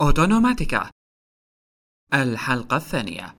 أوتونوماتيكا. 0.00 0.90
الحلقة 2.14 2.76
الثانية. 2.76 3.34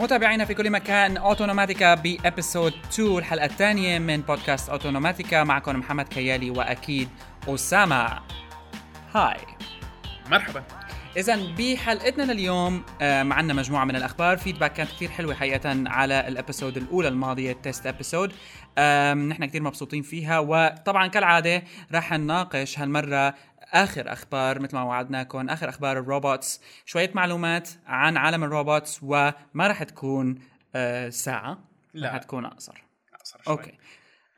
متابعينا 0.00 0.44
في 0.44 0.54
كل 0.54 0.70
مكان 0.70 1.16
أوتونوماتيكا 1.16 1.94
بابيسود 1.94 2.72
2 2.72 3.18
الحلقة 3.18 3.44
الثانية 3.44 3.98
من 3.98 4.20
بودكاست 4.20 4.68
أوتونوماتيكا. 4.68 5.44
معكم 5.44 5.78
محمد 5.78 6.08
كيالي 6.08 6.50
وأكيد 6.50 7.08
أسامة. 7.48 8.20
Hi. 9.14 9.36
مرحبا. 10.30 10.64
اذا 11.16 11.54
بحلقتنا 11.58 12.32
لليوم 12.32 12.84
آه، 13.00 13.22
معنا 13.22 13.54
مجموعة 13.54 13.84
من 13.84 13.96
الأخبار. 13.96 14.36
feedback 14.36 14.72
كانت 14.72 14.90
كثير 14.90 15.08
حلوة 15.08 15.34
حقيقة 15.34 15.82
على 15.86 16.28
ال 16.28 16.34
episode 16.34 16.76
الأولى 16.76 17.08
الماضية 17.08 17.52
ال 17.52 17.59
test 17.59 17.86
episode 17.86 18.32
نحن 19.28 19.44
كثير 19.44 19.62
مبسوطين 19.62 20.02
فيها. 20.02 20.38
وطبعا 20.38 21.06
كالعادة 21.06 21.62
راح 21.92 22.12
نناقش 22.12 22.78
هالمرة 22.78 23.34
آخر 23.72 24.12
أخبار 24.12 24.60
مثل 24.60 24.76
ما 24.76 24.82
وعدناكم 24.82 25.48
آخر 25.48 25.68
أخبار 25.68 25.98
ال 25.98 26.07
robots 26.07 26.60
شوية 26.86 27.10
معلومات 27.14 27.68
عن 27.86 28.16
عالم 28.16 28.44
ال 28.44 28.52
robots 28.52 29.02
وما 29.02 29.34
راح 29.56 29.82
تكون 29.82 30.38
آه، 30.74 31.08
ساعة. 31.08 31.58
لا. 31.94 32.08
راح 32.08 32.16
تكون 32.16 32.44
أقصر. 32.44 32.84
أقصر 33.14 33.38
شوي. 33.44 33.54
Okay. 33.54 33.78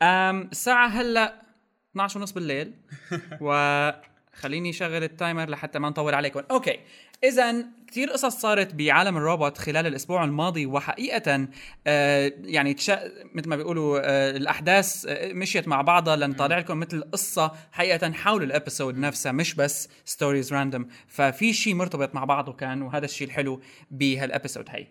Um 0.02 0.40
الساعة 0.40 0.86
هلأ 0.88 1.42
12 1.92 2.18
ونص 2.18 2.32
بالليل. 2.32 2.74
وخليني 4.34 4.72
شغل 4.72 5.04
ال 5.04 5.12
timer 5.12 5.50
لحتى 5.50 5.78
ما 5.78 5.88
نطول 5.88 6.14
عليكم 6.14 6.42
okay. 6.50 6.80
اذا 7.24 7.66
كثير 7.88 8.10
قصص 8.10 8.40
صارت 8.40 8.74
بعالم 8.74 9.16
الروبوت 9.16 9.58
خلال 9.58 9.86
الأسبوع 9.86 10.24
الماضي 10.24 10.66
وحقيقة 10.66 11.48
آه 11.86 12.32
يعني 12.44 12.74
تشا... 12.74 13.00
مثل 13.34 13.48
ما 13.48 13.56
بيقولوا 13.56 14.00
آه 14.02 14.36
الأحداث 14.36 15.06
آه 15.08 15.32
مشيت 15.32 15.68
مع 15.68 15.82
بعضها 15.82 16.16
لنطلع 16.16 16.58
لكم 16.58 16.80
مثل 16.80 17.02
قصه 17.12 17.52
حقيقة 17.72 18.12
حول 18.12 18.42
ال 18.42 18.49
episode 18.49 18.98
نفسها 18.98 19.32
مش 19.32 19.54
بس 19.54 19.88
stories 20.04 20.52
random 20.52 20.88
ففي 21.08 21.52
شيء 21.52 21.74
مرتبط 21.74 22.14
مع 22.14 22.24
بعضه 22.24 22.52
كان 22.52 22.82
وهذا 22.82 23.04
الشيء 23.04 23.26
الحلو 23.26 23.60
بهال 23.90 24.14
episode 24.14 24.68
هي. 24.68 24.86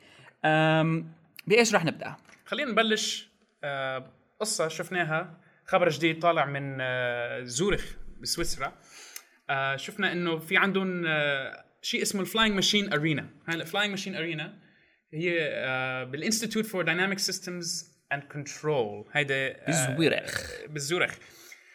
بإيش 1.47 1.75
رح 1.75 1.85
نبدأ؟ 1.85 2.15
خلينا 2.45 2.71
نبلش 2.71 3.29
آه، 3.63 4.11
قصة 4.39 4.67
شفناها 4.67 5.37
خبر 5.65 5.89
جديد 5.89 6.19
طالع 6.19 6.45
من 6.45 6.77
آه، 6.81 7.43
زيورخ 7.43 7.95
بسويسرا. 8.21 8.73
آه، 9.49 9.75
شفنا 9.75 10.11
إنه 10.11 10.39
في 10.39 10.57
عندهم 10.57 11.05
آه، 11.05 11.65
شيء 11.81 12.01
اسمه 12.01 12.21
ال 12.21 12.26
Flying 12.26 12.55
Machine 12.55 12.93
Arena 12.93 13.29
هاي 13.47 13.55
ال 13.61 13.66
Flying 13.66 13.91
Machine 13.91 14.15
Arena 14.15 14.59
هي 15.13 15.37
آه، 15.41 16.03
بال 16.03 16.15
Institute 16.15 16.65
for 16.65 16.83
Dynamic 16.83 17.19
Systems 17.19 17.93
and 18.13 18.23
Control 18.23 19.05
هيدا 19.11 19.35
آه، 19.35 19.95
بزيورخ. 19.95 20.51
بالزيورخ 20.69 21.15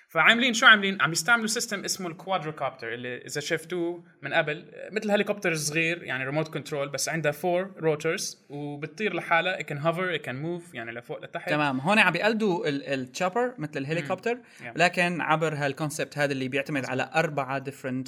فعاملين 0.08 0.54
شو 0.54 0.66
عاملين 0.66 1.02
عم 1.02 1.12
يستعملوا 1.12 1.46
system 1.46 1.84
اسمه 1.84 2.08
ال 2.08 2.15
quadrocopter 2.15 2.94
اللي 2.94 3.16
إذا 3.16 3.40
شفتوه 3.40 4.04
من 4.22 4.32
قبل 4.32 4.64
مثل 4.92 5.10
هليكوبتر 5.10 5.54
صغير 5.54 6.02
يعني 6.02 6.24
remote 6.24 6.48
control 6.48 6.88
بس 6.88 7.08
عندها 7.08 7.32
four 7.32 7.72
rotors 7.78 8.38
وبتطير 8.48 9.14
لحالها 9.14 9.58
it 9.58 9.62
can 9.62 9.78
hover 9.78 10.18
it 10.18 10.26
can 10.28 10.34
move 10.34 10.74
يعني 10.74 10.92
لفوق 10.92 11.24
لتحت 11.24 11.50
تمام 11.50 11.80
هون 11.80 11.98
عم 11.98 12.12
بيقلدوا 12.12 12.68
ال 12.68 12.79
chopper 12.79 13.54
مثل 13.58 13.70
الهليكوبتر. 13.76 14.38
لكن 14.76 15.20
عبر 15.20 15.54
هال 15.54 15.69
concept 15.69 16.18
هذا 16.18 16.32
اللي 16.32 16.48
بيعتمد 16.48 16.84
على 16.84 17.10
أربعة 17.14 17.64
different 17.64 18.06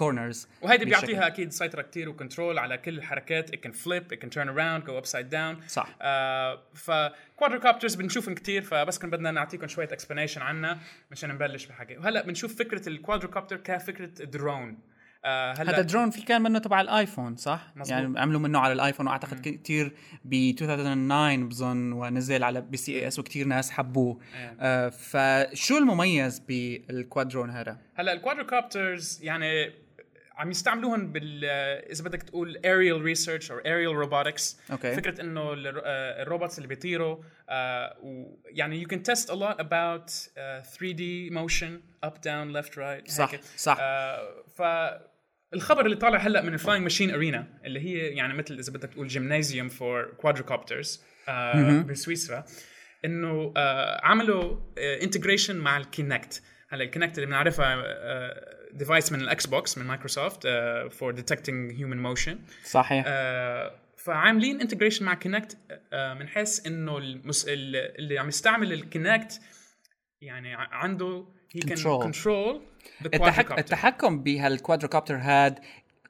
corners 0.00 0.46
وهيدي. 0.62 0.84
بيعطيها 0.84 1.26
أكيد 1.26 1.52
سيطرة 1.52 1.82
كتير 1.82 2.08
و 2.08 2.14
control 2.14 2.58
على 2.58 2.78
كل 2.78 2.98
الحركات 2.98 3.56
it 3.56 3.58
can 3.58 3.72
flip 3.72 4.14
it 4.14 4.20
can 4.20 4.30
turn 4.30 4.48
around 4.48 4.88
go 4.88 5.02
upside 5.02 5.30
down 5.32 5.68
صح. 5.68 5.96
آه 6.02 6.62
ف 6.74 6.83
quadrocopters 6.83 7.94
بنشوفهم 7.94 8.34
كتير 8.34 8.62
فبس 8.62 8.98
كنا 8.98 9.10
بدنا 9.10 9.30
نعطيكم 9.30 9.68
شوية 9.68 9.88
explanation 9.92 10.42
عنها 10.42 10.78
مشان 11.10 11.27
نبلش 11.32 11.66
بالحكي 11.66 11.96
وهلا 11.96 12.26
بنشوف 12.26 12.58
فكرة 12.58 12.88
ال 12.88 12.93
quadrocopter 12.93 13.56
كفكرة 13.56 14.24
درون 14.24 14.78
آه 15.24 15.52
هلا 15.52 15.74
هذا 15.74 15.80
درون 15.80 16.10
في 16.10 16.22
كان 16.22 16.42
منه 16.42 16.58
تبع 16.58 16.80
ال 16.80 16.88
iPhone 16.88 17.36
صح؟ 17.36 17.72
مزبوط. 17.76 17.90
يعني 17.90 18.20
عملوا 18.20 18.40
منه 18.40 18.58
على 18.58 18.72
ال 18.72 18.77
iPhone 18.77 19.06
وأعتقد 19.06 19.40
كثير 19.40 19.92
ب 20.24 20.34
2009 20.34 21.36
بظن 21.36 21.92
ونزل 21.92 22.44
على 22.44 22.60
ب 22.60 22.76
CES 22.76 23.18
وكثير 23.18 23.46
ناس 23.46 23.70
حبوه 23.70 24.20
إيه. 24.34 24.56
آه 24.60 24.88
فشو 24.88 25.78
المميز 25.78 26.38
بال 26.38 26.60
quadrone 26.60 27.50
هذا؟ 27.50 27.78
هلا 27.94 28.12
ال 28.12 28.20
quadrocopters 28.20 29.20
يعني 29.22 29.72
عم 30.38 30.50
يستعملوهم 30.50 31.12
بال 31.12 31.44
إذا 31.92 32.04
بدك 32.04 32.22
تقول 32.22 32.54
aerial 32.58 33.16
research 33.16 33.44
or 33.48 33.60
aerial 33.62 34.06
robotics 34.06 34.56
okay. 34.72 34.94
فكرة 34.94 35.20
إنه 35.20 35.40
آه، 35.42 36.22
ال 36.22 36.27
robots 36.27 36.56
اللي 36.58 36.68
بيطيروا 36.68 37.22
آه، 37.48 37.96
و- 38.02 38.38
يعني 38.46 38.84
you 38.84 38.88
can 38.88 38.98
test 38.98 39.24
a 39.24 39.34
lot 39.34 39.60
about 39.60 40.10
uh, 40.10 40.66
3D 40.76 41.32
motion 41.32 41.70
up 42.06 42.14
down 42.14 42.52
left 42.56 42.72
right 42.76 43.10
صح، 43.10 43.30
هيك. 43.32 43.40
صح. 43.56 43.76
آه، 43.80 44.44
فالخبر 44.56 45.84
اللي 45.84 45.96
طالع 45.96 46.18
هلأ 46.18 46.42
من 46.42 46.54
ال 46.54 46.58
Flying 46.58 46.82
Machine 46.82 47.10
Arena 47.14 47.46
اللي 47.64 47.80
هي 47.80 47.98
يعني 48.08 48.34
مثل 48.34 48.58
إذا 48.58 48.72
بدك 48.72 48.88
تقول 48.92 49.08
gymnasium 49.08 49.68
for 49.68 50.04
quadrocopters 50.16 51.02
بسويسرا 51.88 52.44
إنه 53.04 53.52
آه، 53.56 54.00
عملوا 54.06 54.56
integration 54.78 55.56
مع 55.56 55.76
ال 55.76 55.85
Kinect 55.85 56.42
هلأ 56.68 56.84
ال 56.84 56.88
Kinect 56.88 57.14
اللي 57.18 57.26
بنعرفها 57.26 57.76
device 58.72 59.12
من 59.12 59.20
ال 59.20 59.46
Xbox 59.46 59.78
من 59.78 59.84
مايكروسوفت 59.86 60.48
for 60.90 61.12
detecting 61.12 61.72
human 61.72 62.02
motion 62.02 62.38
صحيح. 62.64 63.04
فعاملين 63.96 64.60
integration 64.60 65.04
مع 65.04 65.14
Kinect 65.14 65.58
من 65.92 66.28
حيث 66.28 66.66
إنه 66.66 66.98
المس... 66.98 67.44
ال- 67.48 67.98
اللي 67.98 68.18
عم 68.18 68.28
يستعمل 68.28 68.72
ال 68.72 68.82
Kinect 68.82 69.40
يعني 70.20 70.54
عنده 70.54 71.24
Control. 71.66 72.02
control 72.02 72.60
التحك... 73.04 73.58
التحكم 73.58 74.22
بهال 74.22 74.41
quadrocopter 74.41 75.16
هاد 75.16 75.58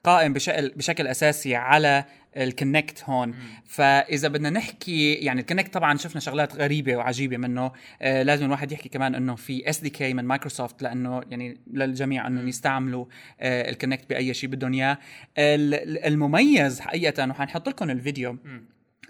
قائم 0.03 0.33
بشكل 0.33 0.69
بشكل 0.69 1.07
أساسي 1.07 1.55
على 1.55 2.05
ال 2.37 2.46
Kinect 2.46 3.03
هون. 3.03 3.35
فإذا 3.65 4.27
بدنا 4.27 4.49
نحكي 4.49 5.13
يعني 5.13 5.41
ال 5.41 5.46
Kinect 5.46 5.73
طبعا 5.73 5.97
شفنا 5.97 6.21
شغلات 6.21 6.55
غريبة 6.55 6.95
وعجيبة 6.95 7.37
منه. 7.37 7.71
آه 8.01 8.23
لازم 8.23 8.45
الواحد 8.45 8.71
يحكي 8.71 8.89
كمان 8.89 9.15
إنه 9.15 9.35
في 9.35 9.69
SDK 9.69 10.13
من 10.13 10.25
مايكروسوفت 10.25 10.81
لأنه 10.81 11.21
يعني 11.29 11.57
للجميع 11.73 12.27
انه 12.27 12.41
يستعملوا 12.49 13.05
آه 13.39 13.69
ال 13.69 13.75
Kinect 13.75 14.09
بأي 14.09 14.33
شيء 14.33 14.49
بدهم 14.49 14.73
إياه. 14.73 14.97
ال- 15.37 15.73
ال- 15.73 16.05
المميز 16.05 16.79
حقيقه 16.79 17.29
وحنحط 17.29 17.69
لكم 17.69 17.89
الفيديو 17.89 18.37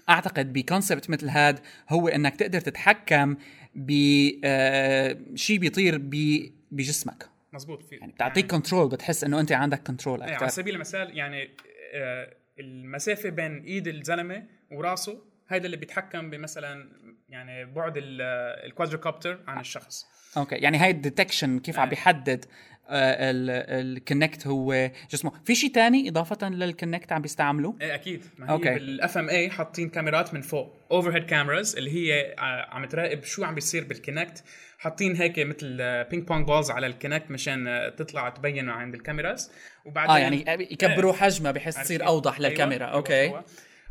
أعتقد 0.09 0.53
ب 0.53 0.60
concept 0.60 1.09
مثل 1.09 1.29
هاد 1.29 1.59
هو 1.89 2.07
إنك 2.07 2.35
تقدر 2.35 2.59
تتحكم 2.59 3.35
بشيء 3.75 5.57
بيطير 5.59 5.97
ب- 5.97 6.51
بجسمك. 6.71 7.29
مزبوط 7.53 7.83
في 7.83 7.95
يعني 7.95 8.11
بتعطيك 8.11 8.51
control 8.51 8.89
بتحس 8.89 9.23
إنه 9.23 9.39
أنت 9.39 9.51
عندك 9.51 9.83
control 9.87 10.21
على 10.23 10.33
أكثر 10.33 10.47
سبيل 10.47 10.75
المثال 10.75 11.17
يعني 11.17 11.49
آه، 11.93 12.33
المسافة 12.59 13.29
بين 13.29 13.63
إيد 13.63 13.87
الزلمة 13.87 14.43
وراسه 14.71 15.23
هيدا 15.49 15.65
اللي 15.65 15.77
بيتحكم 15.77 16.29
بمثلا 16.29 16.89
يعني 17.29 17.65
بعد 17.65 17.97
ال- 17.97 18.21
ال 18.65 18.71
quadrocopter 18.71 19.43
عن 19.47 19.59
الشخص. 19.59 20.05
okay 20.37 20.55
يعني 20.55 20.77
هاي 20.77 20.89
ال 20.89 20.96
detection 20.96 21.59
كيف 21.59 21.79
عم 21.79 21.85
آه. 21.85 21.89
بيحدد 21.89 22.45
ال 22.91 23.14
Kinect 23.14 24.47
هو 24.47 24.91
جسمه 25.11 25.31
في 25.45 25.55
شيء 25.55 25.71
تاني 25.71 26.09
إضافة 26.09 26.49
لل 26.49 26.65
Kinect 26.65 27.11
عم 27.11 27.21
بيستعملوا 27.21 27.73
إيه 27.81 27.95
أكيد. 27.95 28.23
ما 28.37 28.45
هي 28.45 28.49
okay. 28.51 28.73
بال 28.73 29.17
FMA 29.17 29.49
حاطين 29.49 29.89
كاميرات 29.89 30.33
من 30.33 30.41
فوق 30.41 30.75
overhead 30.91 31.23
cameras 31.25 31.75
اللي 31.75 31.91
هي 31.91 32.35
ع- 32.37 32.75
عم 32.75 32.85
تراقب 32.85 33.23
شو 33.23 33.43
عم 33.43 33.55
بيصير 33.55 33.83
بال 33.83 33.98
Kinect 33.98 34.43
حاطين 34.79 35.15
هيك 35.15 35.39
مثل 35.39 35.77
ping 36.03 36.27
pong 36.27 36.47
balls 36.47 36.71
على 36.71 36.87
ال 36.87 36.94
Kinect 36.94 37.31
مشان 37.31 37.67
آه، 37.67 37.89
تطلع 37.89 38.29
تبين 38.29 38.69
عند 38.69 38.93
ال 38.93 39.01
cameras 39.01 39.51
وبعدين 39.85 40.11
آه 40.15 40.19
يعني 40.19 40.45
يكبروا 40.71 41.13
حجمها 41.13 41.51
بحيث 41.51 41.77
تصير؟ 41.81 42.07
أوضح 42.07 42.39
للكاميرا 42.39 42.85
أيوة، 42.85 42.95
okay. 42.95 43.13
أيوة، 43.13 43.23
أيوة. 43.33 43.45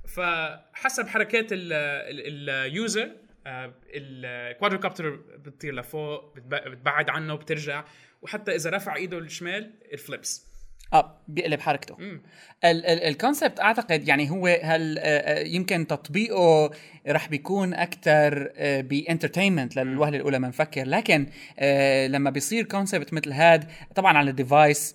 فحسب 0.08 1.08
حركات 1.08 1.46
ال 1.50 1.82
user 1.82 3.10
ال 3.94 4.03
quadrocopter 4.03 5.10
بتطير 5.38 5.74
لفوق 5.74 6.34
بتب- 6.36 6.70
بتبعد 6.70 7.10
عنه 7.10 7.34
بترجع. 7.34 7.84
وحتى 8.22 8.54
إذا 8.54 8.70
رفع 8.70 8.96
إيده 8.96 9.18
الشمال 9.18 9.72
ال 9.92 10.01
flips 10.01 10.48
آه 10.92 11.20
بيقلب 11.28 11.60
حركته. 11.60 12.20
ال 12.64 12.76
concept 12.76 13.60
أعتقد 13.60 14.08
يعني 14.08 14.30
هو 14.30 14.46
هل 14.62 14.98
آه، 14.98 15.02
آه، 15.02 15.44
يمكن 15.46 15.86
تطبيقه 15.86 16.70
رح 17.08 17.28
بيكون 17.28 17.74
أكثر 17.74 18.52
ب 18.82 18.89
entertainment 18.89 19.76
للوهلة 19.76 20.16
الأولى 20.16 20.38
ما 20.38 20.48
نفكر 20.48 20.84
لكن 20.86 21.26
آه، 21.58 22.06
لما 22.06 22.30
بيصير 22.30 22.64
concept 22.64 23.12
مثل 23.12 23.32
هاد 23.32 23.70
طبعا 23.94 24.18
على 24.18 24.30
ال 24.30 24.39
device 24.39 24.94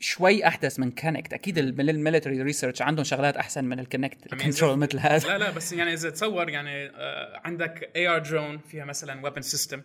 شوي 0.00 0.46
أحدث 0.46 0.78
من 0.78 0.90
Kinect 0.90 1.32
أكيد 1.32 1.58
ال 1.58 1.67
military 1.67 2.42
research 2.42 2.82
عندهم 2.82 3.04
شغلات 3.04 3.36
أحسن 3.36 3.64
من 3.64 3.78
ال 3.78 3.86
Kinect 3.86 4.34
control 4.34 4.78
مثل 4.78 4.98
هذا 4.98 5.28
لا 5.28 5.38
لا 5.38 5.50
بس 5.50 5.72
يعني 5.72 5.92
إذا 5.92 6.10
تصور 6.10 6.48
يعني 6.48 6.86
آه، 6.86 7.40
عندك 7.44 7.90
AR 7.96 8.18
Drone 8.18 8.58
فيها 8.58 8.84
مثلا 8.84 9.24
weapon 9.24 9.42
system 9.42 9.82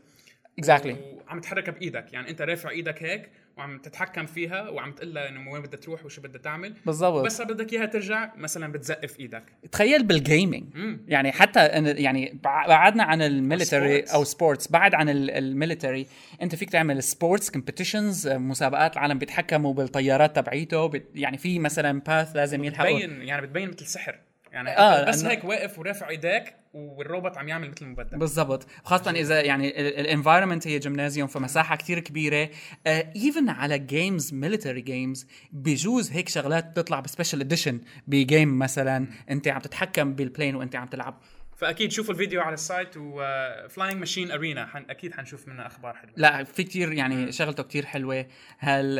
Exactly. 0.61 0.95
وعم 1.27 1.39
تحركها 1.41 1.71
بإيدك. 1.71 2.13
يعني 2.13 2.29
أنت 2.29 2.41
رافع 2.41 2.69
إيدك 2.69 3.03
هيك 3.03 3.29
وعم 3.57 3.77
تتحكم 3.79 4.25
فيها 4.25 4.69
وعم 4.69 4.91
تقول 4.91 5.13
لها 5.13 5.29
إنه 5.29 5.51
وين 5.51 5.61
بدها 5.61 5.79
تروح 5.79 6.05
وشو 6.05 6.21
بدها 6.21 6.41
تعمل. 6.41 6.73
بالضبط. 6.85 7.25
بس 7.25 7.41
بدك 7.41 7.73
إياها 7.73 7.85
ترجع 7.85 8.31
مثلا 8.37 8.71
بتزقف 8.71 9.19
إيدك. 9.19 9.43
تخيل 9.71 10.03
بال 10.03 10.18
gaming 10.18 10.63
يعني 11.07 11.31
حتى 11.31 11.67
يعني 11.67 12.29
بع- 12.31 12.67
بعدنا 12.67 13.03
عن 13.03 13.21
ال 13.21 13.29
military. 13.29 14.01
أو 14.01 14.23
sports 14.23 14.71
بعد 14.71 14.95
عن 14.95 15.09
ال- 15.09 15.31
ال 15.31 15.39
military 15.39 16.07
أنت 16.41 16.55
فيك 16.55 16.69
تعمل 16.69 17.03
sports 17.03 17.49
competitions 17.51 18.27
مسابقات 18.27 18.93
العالم 18.93 19.19
بيتحكموا 19.19 19.73
بالطيارات 19.73 20.35
تبعيته 20.35 20.87
بت- 20.87 21.09
يعني 21.15 21.37
في 21.37 21.59
مثلا 21.59 21.99
path 21.99 22.35
لازم 22.35 22.63
يلحقوا. 22.63 22.99
بتبين 22.99 23.21
يعني 23.21 23.41
بتبين 23.41 23.69
مثل 23.69 23.85
سحر 23.85 24.19
يعني 24.53 24.69
آه، 24.69 24.81
آه 24.81 25.09
بس 25.09 25.25
هيك 25.25 25.43
واقف 25.43 25.79
ورافع 25.79 26.09
إيديك 26.09 26.55
والروبوت 26.73 27.37
عم 27.37 27.47
يعمل 27.47 27.69
مثل 27.69 27.93
بدك 27.93 28.15
بالضبط. 28.15 28.67
خاصة 28.83 29.11
إذا 29.11 29.41
يعني 29.41 29.89
ال 29.99 30.05
environment 30.05 30.67
هي 30.67 30.79
جيمنازيوم 30.79 31.27
في 31.27 31.39
مساحة 31.39 31.75
كتير 31.75 31.99
كبيرة. 31.99 32.49
even 32.87 33.49
على 33.49 33.79
games 33.79 34.33
military 34.33 34.81
games 34.81 35.27
بيجوز 35.51 36.11
هيك 36.11 36.29
شغلات 36.29 36.65
بتطلع 36.65 36.99
ب 36.99 37.04
special 37.04 37.41
edition 37.41 37.81
ب 38.07 38.17
game 38.17 38.59
مثلا 38.59 39.07
أنت 39.29 39.47
عم 39.47 39.59
تتحكم 39.59 40.13
بال 40.13 40.25
plane 40.25 40.55
وأنت 40.55 40.75
عم 40.75 40.87
تلعب. 40.87 41.19
فأكيد 41.57 41.91
شوفوا 41.91 42.13
الفيديو 42.13 42.41
على 42.41 42.53
ال 42.53 42.60
site 42.60 42.89
و 42.97 43.12
Flying 43.12 43.99
Machine 43.99 44.31
Arena 44.31 44.65
حن 44.65 44.85
أكيد 44.89 45.13
حنشوف 45.13 45.47
منها 45.47 45.67
أخبار 45.67 45.93
حلوة. 45.93 46.13
لا 46.17 46.43
في 46.43 46.63
كتير 46.63 46.93
يعني 46.93 47.31
شغلته 47.31 47.63
كتير 47.63 47.85
حلوة. 47.85 48.25
هال 48.59 48.99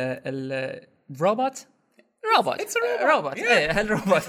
الروبوت 1.10 1.66
روبوت 2.36 2.60
It's 2.62 2.74
a 2.74 3.04
robot. 3.04 3.14
روبوت 3.14 3.34
Yeah. 3.38 3.40
إيه 3.50 3.70
هالروبوت 3.80 4.22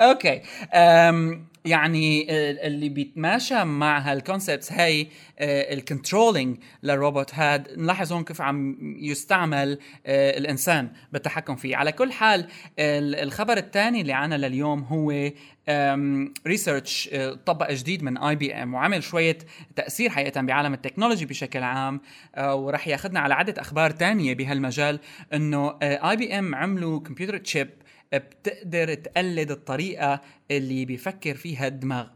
okay 0.00 0.42
أم 0.74 1.44
يعني 1.64 2.22
ال- 2.22 2.58
اللي 2.58 2.88
بيتماشى 2.88 3.64
مع 3.64 3.98
هال 3.98 4.13
concepts 4.13 4.72
هاي 4.72 5.08
ال 5.40 5.50
controlling 5.50 6.56
للروبوت 6.82 7.34
هاد 7.34 7.68
نلاحظ 7.78 8.12
هون 8.12 8.24
كيف 8.24 8.40
عم 8.40 8.76
يستعمل 9.00 9.78
آه، 10.06 10.38
الإنسان 10.38 10.88
بالتحكم 11.12 11.56
فيه. 11.56 11.76
على 11.76 11.92
كل 11.92 12.12
حال 12.12 12.40
ال- 12.78 13.14
الخبر 13.14 13.56
الثاني 13.56 14.00
اللي 14.00 14.12
عنا 14.12 14.34
لليوم 14.34 14.80
هو 14.82 15.30
research 16.46 17.10
طبق 17.46 17.72
جديد 17.72 18.02
من 18.02 18.18
IBM 18.18 18.74
وعمل 18.74 19.02
شوية 19.02 19.38
تأثير 19.76 20.10
حقيقة 20.10 20.40
بعالم 20.40 20.74
ال 20.74 20.79
technology 20.79 21.26
بشكل 21.26 21.62
عام 21.62 22.00
آه، 22.34 22.54
ورح 22.54 22.88
ياخذنا 22.88 23.20
على 23.20 23.34
عدة 23.34 23.62
أخبار 23.62 23.90
تانية 23.90 24.34
بهالمجال 24.34 25.00
إنه 25.34 25.78
IBM 25.82 26.54
عملوا 26.54 27.00
computer 27.00 27.36
chip 27.38 27.70
بتقدر 28.12 28.94
تقلد 28.94 29.50
الطريقة 29.50 30.20
اللي 30.50 30.84
بيفكر 30.84 31.34
فيها 31.34 31.66
الدماغ. 31.66 32.06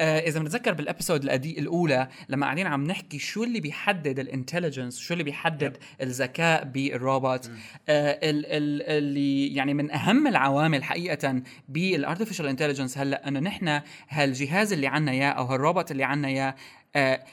آه 0.00 0.18
إذا 0.18 0.40
بنتذكر 0.40 0.72
بال 0.74 0.85
episode 0.85 1.24
الأولى 1.24 2.08
لما 2.28 2.46
قاعدين 2.46 2.66
عم 2.66 2.84
نحكي 2.84 3.18
شو 3.18 3.44
اللي 3.44 3.60
بيحدد 3.60 4.18
ال 4.18 4.24
intelligence 4.24 4.98
شو 4.98 5.12
اللي 5.12 5.24
بيحدد 5.24 5.76
الذكاء 6.00 6.64
بالروبوت 6.64 7.50
آه 7.88 8.30
ال 8.30 8.46
ال 8.46 8.82
اللي 8.82 9.54
يعني 9.54 9.74
من 9.74 9.90
أهم 9.90 10.26
العوامل 10.26 10.84
حقيقة 10.84 11.42
بال 11.68 11.81
artificial 11.81 12.46
intelligence 12.46 12.98
هلأ 12.98 13.28
إنه 13.28 13.40
نحن 13.40 13.80
هالجهاز 14.08 14.72
اللي 14.72 14.86
عنا 14.86 15.12
إياه 15.12 15.30
أو 15.30 15.44
هالروبوت 15.44 15.90
اللي 15.90 16.04
عنا 16.04 16.28
إياه 16.28 16.54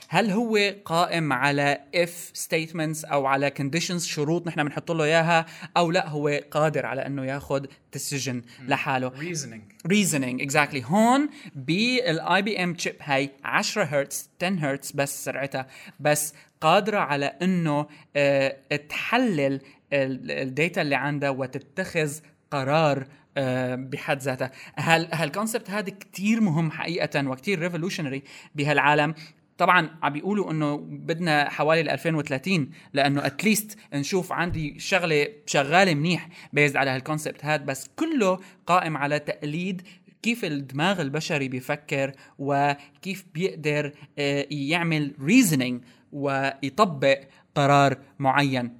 هل 0.10 0.32
هو 0.32 0.74
قائم 0.86 1.34
على 1.34 1.80
if 1.96 2.40
statements 2.40 3.12
أو 3.12 3.26
على 3.26 3.52
conditions 3.60 3.98
شروط 3.98 4.48
نحن 4.48 4.64
بنحط 4.64 4.92
له 4.92 5.04
إياها 5.04 5.46
أو 5.78 5.92
لا 5.92 6.10
هو 6.10 6.40
قادر 6.52 6.86
على 6.86 7.06
إنه 7.06 7.26
ياخذ 7.26 7.66
decision 7.98 8.36
لحاله؟ 8.68 9.12
reasoning 9.20 9.64
reasoning 9.88 10.50
exactly. 10.50 10.86
هون 10.86 11.30
بال 11.56 12.42
IBM 12.42 12.74
chip 12.74 12.96
هاي 13.02 13.30
10 13.44 13.84
هرتز 13.84 14.30
10 14.42 14.56
هرتز 14.56 14.92
بس 14.92 15.26
سرعتها 15.26 15.68
بس 16.00 16.34
قادرة 16.62 17.00
على 17.00 17.26
إنه 17.26 17.88
آه، 18.16 18.58
تحلل 18.90 19.62
ال 19.94 20.11
data 20.11 20.82
اللي 20.82 20.96
عندها 20.96 21.30
وتتخذ 21.30 22.12
قرار 22.52 23.08
آه، 23.38 23.76
بحد 23.76 24.20
ذاتها. 24.20 24.52
هال 24.78 25.08
هال 25.14 25.26
concept 25.26 25.70
هذا 25.70 25.90
كتير 25.90 26.42
مهم 26.42 26.72
حقيقة 26.72 27.28
وكتير 27.28 27.60
revolutionary 27.60 28.24
بهالعالم. 28.56 29.14
طبعا 29.60 29.90
عم 30.04 30.14
بيقولوا 30.14 30.52
إنه 30.52 30.78
بدنا 30.78 31.50
حوالي 31.50 31.84
ل 31.84 31.90
2030 31.90 32.70
لأنه 32.94 33.26
at 33.26 33.41
least 33.41 33.80
نشوف 33.94 34.32
عندي 34.32 34.80
شغلة 34.80 35.28
شغالة 35.46 35.94
منيح 35.94 36.30
بيزد 36.54 36.78
على 36.78 36.90
هال 36.90 37.02
concept 37.02 37.46
هاد 37.46 37.66
بس 37.66 37.90
كله 37.96 38.40
قائم 38.66 38.98
على 38.98 39.20
تقليد 39.20 39.82
كيف 40.22 40.46
الدماغ 40.46 41.02
البشري 41.02 41.48
بيفكر 41.48 42.12
وكيف 42.38 43.26
بيقدر 43.34 43.94
آه، 44.20 44.46
يعمل 44.52 45.14
reasoning 45.20 45.86
ويطبق 46.12 47.20
قرار 47.56 47.98
معين 48.20 48.80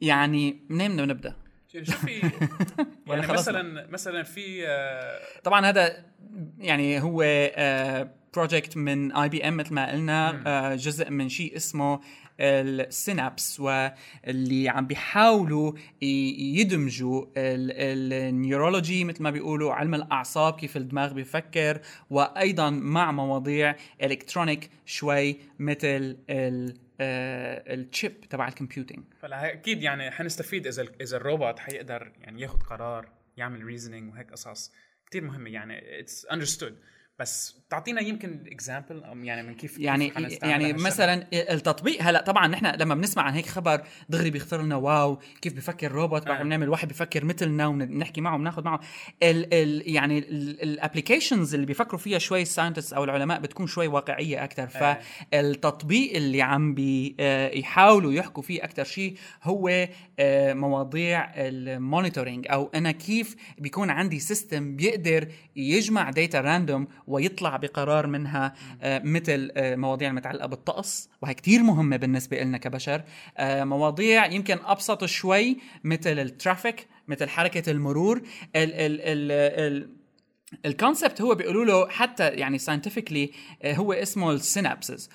يعني 0.00 0.60
منين 0.68 0.90
بدنا 0.90 1.04
نبدأ؟ 1.04 1.36
شو 1.72 1.84
في 1.84 2.20
يعني؟ 3.06 3.32
مثلا 3.32 3.86
مثلا 3.90 4.22
في 4.22 4.68
آه، 4.68 5.20
طبعا 5.44 5.66
هذا 5.66 6.04
يعني 6.58 7.02
هو 7.02 7.22
project 8.34 8.76
من 8.76 9.12
IBM 9.12 9.56
مثل 9.56 9.74
ما 9.74 9.92
قلنا 9.92 10.42
آه، 10.46 10.74
جزء 10.74 11.10
من 11.10 11.28
شيء 11.28 11.56
اسمه 11.56 12.00
ال 12.40 12.55
SyNAPSE 12.55 13.60
واللي 13.60 14.68
عم 14.68 14.86
بيحاولوا 14.86 15.72
يدمجوا 16.02 17.26
ال 17.36 17.53
neurology 17.53 19.04
مثل 19.04 19.22
ما 19.22 19.30
بيقولوا 19.30 19.72
علم 19.72 19.94
الأعصاب 19.94 20.56
كيف 20.60 20.76
الدماغ 20.76 21.12
بيفكر 21.12 21.80
وأيضا 22.10 22.70
مع 22.70 23.12
مواضيع 23.12 23.76
electronic 24.02 24.70
شوي 24.86 25.36
مثل 25.58 26.16
ال- 26.30 26.74
آه، 27.00 27.74
ال 27.74 27.83
chip 27.83 28.20
تبع 28.20 28.48
ال 28.48 28.54
computing 28.54 29.04
فلا 29.20 29.52
أكيد 29.52 29.82
يعني 29.82 30.10
حنستفيد 30.10 30.66
إذا 30.66 30.84
إذا 31.00 31.16
الروبوت 31.16 31.58
حيقدر 31.58 32.12
يعني 32.20 32.40
ياخذ 32.42 32.58
قرار 32.58 33.08
يعمل 33.36 33.64
reasoning 33.64 34.12
وهيك 34.12 34.30
قصص 34.30 34.72
كثير 35.10 35.24
مهمه 35.24 35.50
يعني 35.50 36.00
it's 36.00 36.26
understood 36.26 36.78
بس 37.18 37.62
تعطينا 37.70 38.00
يمكن 38.00 38.44
example 38.46 39.02
يعني 39.22 39.42
من 39.42 39.54
كيف 39.54 39.78
يعني 39.78 40.10
كيف 40.10 40.42
يعني 40.42 40.64
هالشغلة. 40.64 40.86
مثلا 40.86 41.26
التطبيق 41.32 42.02
هلا 42.02 42.20
طبعا 42.20 42.46
نحن 42.48 42.66
لما 42.66 42.94
بنسمع 42.94 43.22
عن 43.22 43.34
هيك 43.34 43.46
خبر 43.46 43.82
دغري 44.08 44.30
بيخطر 44.30 44.62
لنا 44.62 44.76
wow 44.76 45.18
كيف 45.42 45.52
بفكر 45.52 45.92
روبوت 45.92 46.26
بعد 46.26 46.40
آه. 46.40 46.42
بنعمل 46.42 46.68
واحد 46.68 46.88
بفكر 46.88 47.24
مثلنا 47.24 47.66
ونحكي 47.66 48.20
معه 48.20 48.34
وناخذ 48.34 48.64
معه 48.64 48.80
ال 49.22 49.54
ال 49.54 49.94
يعني 49.94 50.18
ال 50.62 50.69
applications 50.69 51.54
اللي 51.54 51.66
بيفكروا 51.66 52.00
فيها 52.00 52.18
شوي 52.18 52.42
ال 52.42 52.47
scientists 52.47 52.92
أو 52.92 53.04
العلماء 53.04 53.40
بتكون 53.40 53.66
شوي 53.66 53.86
واقعية 53.86 54.44
أكثر 54.44 54.62
آه. 54.62 54.98
فالتطبيق 55.32 56.16
اللي 56.16 56.42
عم 56.42 56.74
بي 56.74 57.16
آه، 57.20 57.50
يحكوا 57.54 58.42
فيه 58.42 58.64
أكثر 58.64 58.84
شيء 58.84 59.16
هو 59.42 59.88
مواضيع 60.54 61.30
ال 61.34 61.44
monitoring 61.44 62.46
أو 62.50 62.70
أنا 62.74 62.90
كيف 62.90 63.36
بيكون 63.58 63.90
عندي 63.90 64.18
system 64.18 64.76
بيقدر 64.76 65.28
يجمع 65.56 66.10
data 66.10 66.40
random 66.40 66.88
ويطلع 67.06 67.56
بقرار 67.56 68.06
منها 68.06 68.54
آه، 68.82 69.02
مثل 69.04 69.50
آه، 69.56 69.76
مواضيع 69.76 70.10
المتعلقة 70.10 70.46
بالطقس 70.46 71.08
وهي 71.22 71.34
كتير 71.34 71.62
مهمة 71.62 71.96
بالنسبة 71.96 72.40
لنا 72.40 72.58
كبشر. 72.58 73.02
آه، 73.36 73.64
مواضيع 73.64 74.26
يمكن 74.26 74.58
أبسط 74.64 75.04
شوي 75.04 75.58
مثل 75.84 76.18
ال 76.18 76.26
traffic 76.26 76.86
مثل 77.08 77.28
حركة 77.28 77.70
المرور 77.70 78.16
ال 78.56 78.72
ال 78.72 79.00
ال 79.00 79.32
ال 79.32 80.01
ال 80.66 80.73
concept 80.73 81.20
هو 81.22 81.34
بيقولوا 81.34 81.64
له 81.64 81.88
حتى 81.88 82.28
يعني 82.28 82.58
scientifically 82.58 83.30
هو 83.64 83.92
اسمه 83.92 84.32
ال 84.32 84.41
synapses 84.41 85.10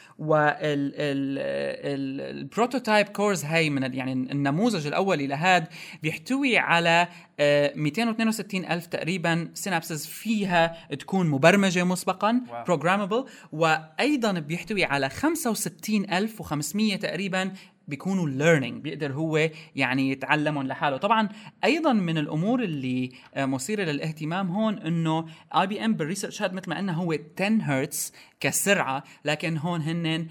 وال 1.88 2.09
prototype 2.09 3.08
cores 3.08 3.46
هاي 3.46 3.70
من 3.70 3.94
يعني 3.94 4.14
النموذج 4.14 4.88
الأولي 4.88 5.28
لهاد 5.28 5.68
بيحتوي 6.04 6.58
على 6.58 7.08
آه، 7.40 7.74
262 7.76 8.66
ألف 8.66 8.86
تقريبا 8.86 9.50
synapses 9.54 10.06
فيها 10.06 10.88
تكون 10.96 11.30
مبرمجة 11.30 11.84
مسبقا. 11.84 12.42
programmable 12.68 13.26
وأيضا 13.52 14.32
بيحتوي 14.32 14.84
على 14.84 15.10
65500 15.10 16.96
تقريبا 16.96 17.54
بيكونوا 17.88 18.28
learning 18.28 18.74
بيقدر 18.74 19.14
هو 19.14 19.50
يعني 19.76 20.12
يتعلمهم 20.12 20.68
لحاله. 20.68 20.98
طبعا 20.98 21.30
أيضا 21.64 21.94
من 21.94 22.18
الأمور 22.18 22.64
اللي 22.64 23.12
آه، 23.36 23.46
مثيرة 23.46 23.84
للاهتمام 23.84 24.52
هون 24.52 24.80
إنه 24.80 25.26
اي 25.56 25.68
بي 25.68 25.86
ام 25.86 25.94
بال 25.94 26.03
research 26.03 26.42
هذا 26.42 26.54
مثل 26.54 26.70
ما 26.70 26.78
قلنا 26.78 26.94
هو 26.94 27.16
10 27.40 27.58
هرتز 27.62 28.14
كسرعة 28.40 29.04
لكن 29.26 29.58
هون 29.58 29.82
هن 29.82 30.28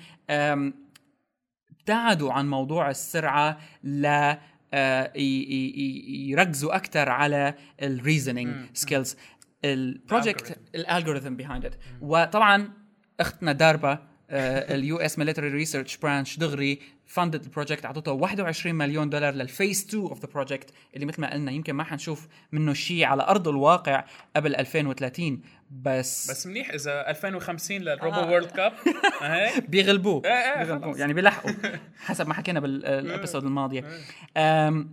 ابتعدوا 1.71 2.33
عن 2.33 2.51
موضوع 2.51 2.91
السرعة 2.91 3.59
ل 3.85 4.35
آه، 4.75 5.13
يركزوا 5.17 6.77
أكثر 6.77 7.09
على 7.09 7.55
ال 7.83 7.90
reasoning 7.90 8.55
skills 8.75 9.17
ال 9.65 9.76
project 9.77 10.59
ال 10.75 10.81
algorithm 10.81 11.37
behind 11.37 11.65
it 11.65 11.75
وطبعا 12.01 12.73
أختنا 13.21 13.53
داربا 13.53 14.09
ال 14.31 14.97
US 14.97 15.19
military 15.19 15.49
research 15.49 15.97
branch 15.97 16.39
دغري 16.39 16.79
funded 17.07 17.45
ال 17.45 17.50
project 17.50 17.85
أعطته 17.85 18.13
21 18.13 18.75
مليون 18.75 19.11
دولار 19.11 19.35
لل 19.35 19.50
phase 19.50 19.87
2 19.89 20.03
of 20.05 20.21
the 20.21 20.29
project 20.35 20.71
اللي 20.95 21.07
مثل 21.07 21.21
ما 21.21 21.33
قلنا 21.33 21.53
يمكن 21.53 21.73
ما 21.73 21.85
حنشوف 21.85 22.29
منه 22.53 22.73
شيء 22.73 23.05
على 23.05 23.23
أرض 23.23 23.49
الواقع 23.49 24.05
قبل 24.37 24.55
2030 24.57 25.43
بس 25.71 26.31
بس 26.31 26.47
منيح 26.47 26.71
إذا 26.71 27.11
2050 27.11 27.77
لل 27.79 27.91
Robo 27.91 28.17
World 28.21 28.51
Cup 28.51 28.73
بيغلبوه. 29.69 30.23
إيه 30.25 30.33
إيه 30.33 30.65
بيغلبوه. 30.65 30.99
يعني 30.99 31.13
بيلحقوا. 31.13 31.51
حسب 31.99 32.29
ما 32.29 32.35
حكينا 32.35 32.61
بال 32.61 32.79
episode 32.79 33.45
الماضية. 33.45 33.85
أم، 34.37 34.91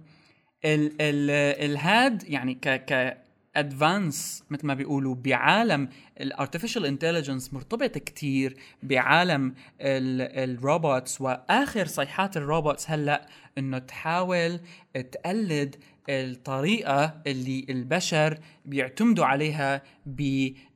ال 0.66 0.92
ال 1.02 1.30
الهاد 1.72 2.24
يعني 2.30 2.54
ك 2.54 2.70
ك 2.70 3.18
advance 3.56 4.44
مثل 4.50 4.68
ما 4.68 4.74
بيقولوا 4.74 5.16
بعالم 5.16 5.90
ال 6.22 6.27
artificial 6.27 6.86
intelligence 6.86 7.54
مرتبط 7.54 7.98
كتير 7.98 8.58
بعالم 8.84 9.54
ال 9.82 10.02
robots 10.02 11.22
وآخر 11.22 11.86
صيحات 11.88 12.38
ال 12.38 12.45
robots 12.45 12.90
هلأ 12.90 13.28
إنه 13.58 13.78
تحاول 13.78 14.60
تقلد 15.12 15.76
الطريقة 16.10 17.22
اللي 17.28 17.66
البشر 17.70 18.38
بيعتمدوا 18.66 19.26
عليها 19.26 19.82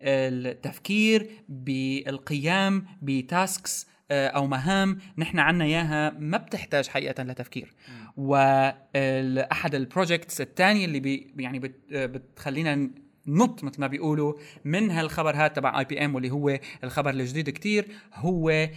بالتفكير 0.02 1.30
بالقيام 1.50 2.86
ب 3.02 3.16
tasks 3.16 3.88
أو 4.12 4.48
مهام 4.48 5.00
نحن 5.18 5.40
عنا 5.40 5.66
إياها 5.66 6.10
ما 6.20 6.38
بتحتاج 6.38 6.88
حقيقة 6.88 7.24
لتفكير. 7.24 7.74
واحد 8.18 9.76
ال 9.76 9.83
projects 9.83 10.42
الثانية 10.42 10.86
اللي 10.86 11.00
بي 11.00 11.34
يعني 11.38 11.60
بت 11.60 11.76
آه، 11.94 12.06
بتخلينا 12.06 12.90
نط 13.28 13.64
مثل 13.64 13.82
ما 13.82 13.88
بيقولوا 13.88 14.34
من 14.66 14.92
هالخبر 14.92 15.36
هذا 15.36 15.48
تبع 15.48 15.80
اي 15.80 15.86
بي 15.86 16.06
ام 16.06 16.16
واللي 16.16 16.32
هو 16.32 16.60
الخبر 16.84 17.10
الجديد 17.10 17.50
كتير 17.50 17.88
هو 18.14 18.70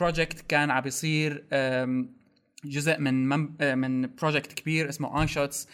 project 0.00 0.40
كان 0.48 0.70
عم 0.70 0.80
بيصير 0.80 1.44
جزء 2.64 2.98
من 3.00 3.48
آه، 3.60 3.74
من 3.74 4.14
project 4.14 4.52
كبير 4.52 4.88
اسمه 4.88 5.22
Eyeshots 5.22 5.68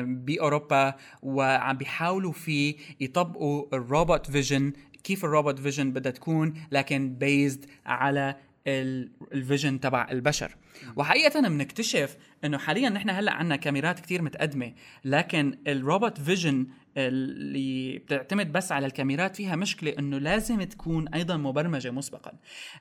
بأوروبا 0.00 0.94
وعم 1.22 1.76
بيحاولوا 1.76 2.32
فيه 2.32 2.76
يطبقوا 3.00 3.66
ال 3.72 3.82
robot 3.82 4.30
vision 4.30 4.72
كيف 5.06 5.24
ال 5.24 5.30
robot 5.30 5.58
vision 5.58 5.92
بدها 5.92 6.12
تكون 6.12 6.54
لكن 6.72 7.14
based 7.14 7.66
على 7.86 8.36
ال- 8.66 9.10
ال 9.32 9.39
vision 9.39 9.80
تبع 9.80 10.06
البشر. 10.10 10.56
وحقيقة 10.96 11.40
بنكتشف 11.40 12.16
إنه 12.44 12.58
حاليا 12.58 12.88
نحن 12.88 13.10
هلأ 13.10 13.32
عندنا 13.32 13.56
كاميرات 13.56 14.00
كتير 14.00 14.22
متقدمة 14.22 14.72
لكن 15.04 15.58
ال 15.66 15.75
robot 15.75 16.20
vision 16.20 16.66
اللي 16.96 17.98
بتعتمد 17.98 18.52
بس 18.52 18.72
على 18.72 18.86
الكاميرات 18.86 19.36
فيها 19.36 19.56
مشكلة 19.56 19.94
إنه 19.98 20.18
لازم 20.18 20.62
تكون 20.62 21.08
أيضا 21.08 21.36
مبرمجة 21.36 21.90
مسبقا. 21.90 22.32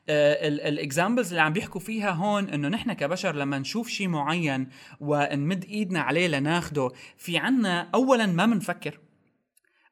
ال 0.09 0.22
examples 0.22 1.29
اللي 1.29 1.41
عم 1.41 1.53
بيحكوا 1.53 1.81
فيها 1.81 2.11
هون 2.11 2.49
إنه 2.49 2.67
نحن 2.67 2.93
كبشر 2.93 3.35
لما 3.35 3.59
نشوف 3.59 3.87
شيء 3.89 4.07
معين 4.07 4.67
ونمد 4.99 5.65
إيدنا 5.65 5.99
عليه 5.99 6.27
لناخده 6.27 6.91
في 7.17 7.37
عنا 7.37 7.89
اولا 7.95 8.25
ما 8.25 8.45
بنفكر 8.45 8.99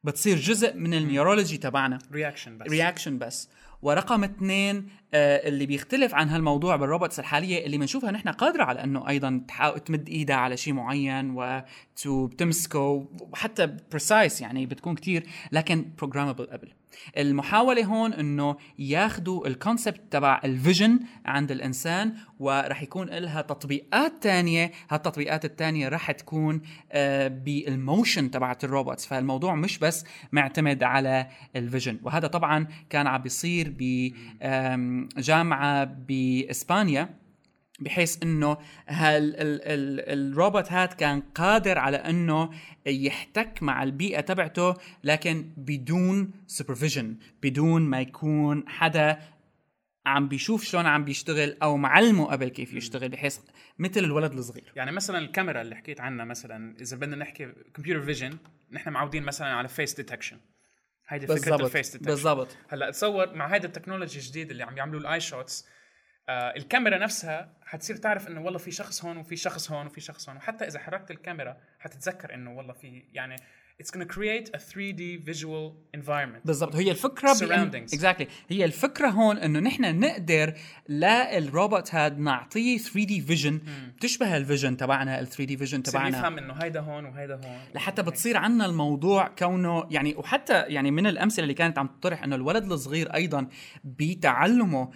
بتصير 0.03 0.37
جزء 0.37 0.73
من 0.73 0.93
ال 0.93 1.00
neurology 1.00 1.57
تبعنا. 1.57 1.99
reaction 2.13 2.57
بس. 2.57 2.67
reaction 2.69 3.17
بس. 3.17 3.49
ورقم 3.81 4.23
اثنين 4.23 4.89
اللي 5.15 5.65
بيختلف 5.65 6.15
عن 6.15 6.29
هالموضوع 6.29 6.75
بال 6.75 6.86
robots 6.86 7.19
الحالية 7.19 7.65
اللي 7.65 7.77
بنشوفها 7.77 8.11
نحن 8.11 8.29
قادرة 8.29 8.63
على 8.63 8.83
إنه 8.83 9.09
أيضا 9.09 9.41
تمد 9.85 10.09
إيدها 10.09 10.35
على 10.35 10.57
شيء 10.57 10.73
معين 10.73 11.35
وبتمسكه 12.05 13.07
وحتى 13.31 13.77
precise 13.91 14.41
يعني 14.41 14.65
بتكون 14.65 14.95
كتير 14.95 15.23
لكن 15.51 15.85
programmable 15.97 16.45
قبل. 16.45 16.73
المحاولة 17.17 17.83
هون 17.85 18.13
إنه 18.13 18.55
ياخذوا 18.79 19.47
ال 19.47 19.54
concept 19.54 20.01
تبع 20.11 20.41
ال 20.43 20.51
vision 20.51 20.99
عند 21.25 21.51
الإنسان 21.51 22.13
ورح 22.39 22.81
يكون 22.81 23.09
لها 23.09 23.41
تطبيقات 23.41 24.13
تانية 24.21 24.71
هالتطبيقات 24.89 25.45
التانية 25.45 25.89
رح 25.89 26.11
تكون 26.11 26.61
آه 26.91 27.27
بال 27.27 27.53
motion 27.53 28.31
تبعت 28.31 28.63
ال 28.63 28.68
robots. 28.68 29.05
فالموضوع 29.05 29.55
مش 29.55 29.77
بس 29.79 30.05
معتمد 30.31 30.83
على 30.83 31.27
ال 31.55 31.61
vision. 31.61 31.99
وهذا 32.03 32.27
طبعا 32.27 32.67
كان 32.89 33.07
عم 33.07 33.21
بيصير 33.21 33.73
بجامعة 35.15 35.83
بإسبانيا 35.83 37.23
بحيث 37.79 38.23
إنه 38.23 38.57
هال 38.87 39.35
ال 39.35 39.61
ال 39.61 40.29
الروبوت 40.29 40.71
هاد 40.71 40.93
كان 40.93 41.21
قادر 41.21 41.77
على 41.77 41.97
إنه 41.97 42.49
يحتك 42.85 43.63
مع 43.63 43.83
البيئة 43.83 44.21
تبعته 44.21 44.73
لكن 45.03 45.49
بدون 45.57 46.31
supervision 46.47 47.17
بدون 47.43 47.81
ما 47.81 48.01
يكون 48.01 48.63
حدا 48.69 49.19
عم 50.05 50.27
بيشوف 50.27 50.63
شلون 50.63 50.85
عم 50.85 51.05
بيشتغل 51.05 51.57
أو 51.63 51.77
معلمه 51.77 52.25
قبل 52.25 52.49
كيف 52.49 52.73
يشتغل 52.73 53.09
بحيث 53.09 53.39
مثل 53.79 54.03
الولد 54.03 54.33
الصغير. 54.33 54.71
يعني 54.75 54.91
مثلا 54.91 55.17
الكاميرا 55.17 55.61
اللي 55.61 55.75
حكيت 55.75 56.01
عنها 56.01 56.25
مثلا 56.25 56.75
إذا 56.81 56.97
بدنا 56.97 57.15
نحكي 57.15 57.53
computer 57.73 58.05
vision 58.05 58.37
نحن 58.71 58.89
معودين 58.89 59.23
مثلا 59.23 59.47
على 59.47 59.67
face 59.67 59.95
detection 59.95 60.37
هيدي 61.07 61.27
فكرة 61.27 61.55
ال 61.55 61.62
face 61.62 61.91
detection. 61.91 62.11
بالضبط. 62.11 62.57
هلأ 62.69 62.91
تصور 62.91 63.33
مع 63.33 63.47
هيدا 63.47 63.67
ال 63.67 63.72
technology 63.72 64.19
الجديد 64.19 64.51
اللي 64.51 64.63
عم 64.63 64.77
يعملوا 64.77 64.99
ال 64.99 65.19
Eyeshots 65.19 65.67
آه 66.29 66.53
الكاميرا 66.55 66.97
نفسها 66.97 67.53
حتصير 67.61 67.95
تعرف 67.95 68.27
إنه 68.27 68.41
والله 68.41 68.59
في 68.59 68.71
شخص 68.71 69.05
هون 69.05 69.17
وفي 69.17 69.35
شخص 69.35 69.71
هون 69.71 69.85
وفي 69.85 70.01
شخص 70.01 70.29
هون 70.29 70.37
وحتى 70.37 70.67
إذا 70.67 70.79
حركت 70.79 71.11
الكاميرا 71.11 71.57
حتتذكر 71.79 72.33
إنه 72.33 72.57
والله 72.57 72.73
في 72.73 73.03
يعني 73.13 73.35
it's 73.81 73.91
going 73.91 74.05
to 74.07 74.13
create 74.17 74.49
a 74.53 74.59
3D 74.59 75.01
visual 75.25 75.75
environment. 75.97 76.45
بالضبط. 76.45 76.75
هي 76.75 76.91
الفكرة 76.91 77.33
Surroundings. 77.33 77.93
Exactly 77.93 78.27
هي 78.49 78.65
الفكرة 78.65 79.07
هون 79.07 79.37
إنه 79.37 79.59
نحن 79.59 79.99
نقدر 79.99 80.53
للروبوت 80.89 81.95
هاد 81.95 82.19
نعطيه 82.19 82.77
3D 82.77 83.21
vision 83.21 83.61
بتشبه 83.97 84.37
ال 84.37 84.43
vision 84.43 84.77
تبعنا 84.77 85.19
ال 85.19 85.27
3D 85.27 85.57
vision 85.57 85.81
بصير 85.81 85.93
تبعنا. 85.93 86.17
يفهم 86.17 86.37
إنه 86.37 86.53
هيدا 86.53 86.79
هون 86.79 87.05
وهيدا 87.05 87.35
هون. 87.35 87.59
لحتى 87.75 88.01
بتصير 88.01 88.37
عنا 88.37 88.65
الموضوع 88.65 89.27
كونه 89.27 89.87
يعني 89.89 90.15
وحتى 90.15 90.53
يعني 90.61 90.91
من 90.91 91.07
الأمثلة 91.07 91.43
اللي 91.43 91.53
كانت 91.53 91.77
عم 91.77 91.87
تطرح 91.87 92.23
إنه 92.23 92.35
الولد 92.35 92.71
الصغير 92.71 93.13
أيضا 93.13 93.47
بتعلمه 93.83 94.91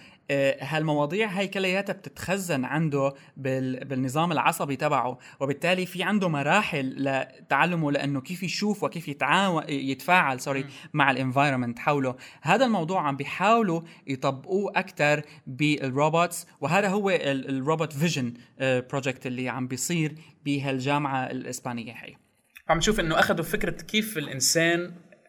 هالمواضيع 0.60 1.28
هاي 1.28 1.48
كلياتها 1.48 1.92
بتتخزن 1.92 2.64
عنده 2.64 3.14
بال- 3.36 3.84
بالنظام 3.84 4.32
العصبي 4.32 4.76
تبعه 4.76 5.18
وبالتالي 5.40 5.86
في 5.86 6.02
عنده 6.02 6.28
مراحل 6.28 6.94
لتعلمه 6.98 7.92
لأنه 7.92 8.20
كيف 8.20 8.42
يشوف 8.42 8.82
وكيف 8.84 9.08
يتعاون 9.08 9.62
يتفاعل 9.68 10.40
sorry 10.40 10.66
مع 10.92 11.10
ال 11.10 11.16
environment 11.16 11.78
حوله. 11.78 12.16
هذا 12.42 12.64
الموضوع 12.64 13.08
عم 13.08 13.16
بيحاولوا 13.16 13.80
يطبقوه 14.06 14.72
أكثر 14.76 15.22
بال 15.46 15.71
robots 15.71 16.46
وهذا 16.60 16.88
هو 16.88 17.10
ال- 17.10 17.48
ال 17.48 17.55
robot 17.55 17.92
vision 17.92 18.34
project 18.60 19.26
اللي 19.26 19.48
عم 19.48 19.68
بيصير 19.68 20.14
بهالجامعة 20.44 21.30
الإسبانية 21.30 21.92
هي 21.92 22.14
عم 22.68 22.76
نشوف 22.78 23.00
إنه 23.00 23.18
أخذوا 23.18 23.44
فكرة 23.44 23.70
كيف 23.70 24.18
الإنسان 24.18 24.80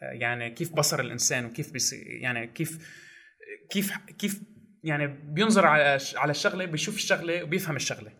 آه، 0.01 0.11
يعني 0.13 0.49
كيف 0.49 0.73
بصر 0.73 0.99
الإنسان 0.99 1.45
وكيف 1.45 1.71
بيصير 1.71 2.07
يعني 2.07 2.47
كيف 2.47 2.77
كيف 3.69 3.97
كيف 4.17 4.41
يعني 4.83 5.07
بينظر 5.07 5.67
على 5.67 5.99
على 6.15 6.31
الشغلة 6.31 6.65
بيشوف 6.65 6.95
الشغلة 6.95 7.43
وبيفهم 7.43 7.75
الشغلة. 7.75 8.11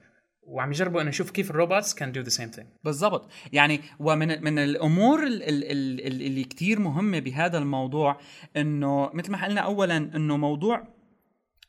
وعم 0.44 0.72
يجربوا 0.72 1.02
إنه 1.02 1.10
يشوف 1.10 1.32
كيف 1.32 1.50
ال 1.52 1.58
robots 1.58 1.94
can 1.94 2.12
do 2.12 2.22
the 2.22 2.30
same 2.30 2.50
thing 2.50 2.68
بالضبط. 2.84 3.32
يعني 3.54 3.82
ومن 4.00 4.44
من 4.44 4.60
الأمور 4.60 5.24
ال- 5.24 5.44
ال- 5.44 5.64
ال- 5.64 6.08
ال- 6.08 6.22
اللي 6.22 6.44
كتير 6.44 6.80
مهمة 6.80 7.20
بهذا 7.20 7.58
الموضوع 7.58 8.20
إنه 8.58 9.10
مثل 9.14 9.32
ما 9.32 9.46
قلنا 9.46 9.62
اولا 9.62 9.98
إنه 9.98 10.38
موضوع 10.38 10.88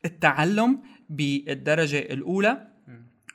التعلم 0.04 0.82
بالدرجة 1.11 1.99
الأولى. 1.99 2.66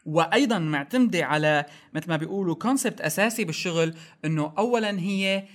وأيضا 0.06 0.60
معتمدة 0.60 1.26
على 1.26 1.66
مثل 1.94 2.10
ما 2.10 2.18
بيقولوا 2.18 2.56
concept 2.56 3.02
أساسي 3.02 3.46
بالشغل 3.46 3.96
إنه 4.26 4.54
اولا 4.58 5.00
هي 5.00 5.48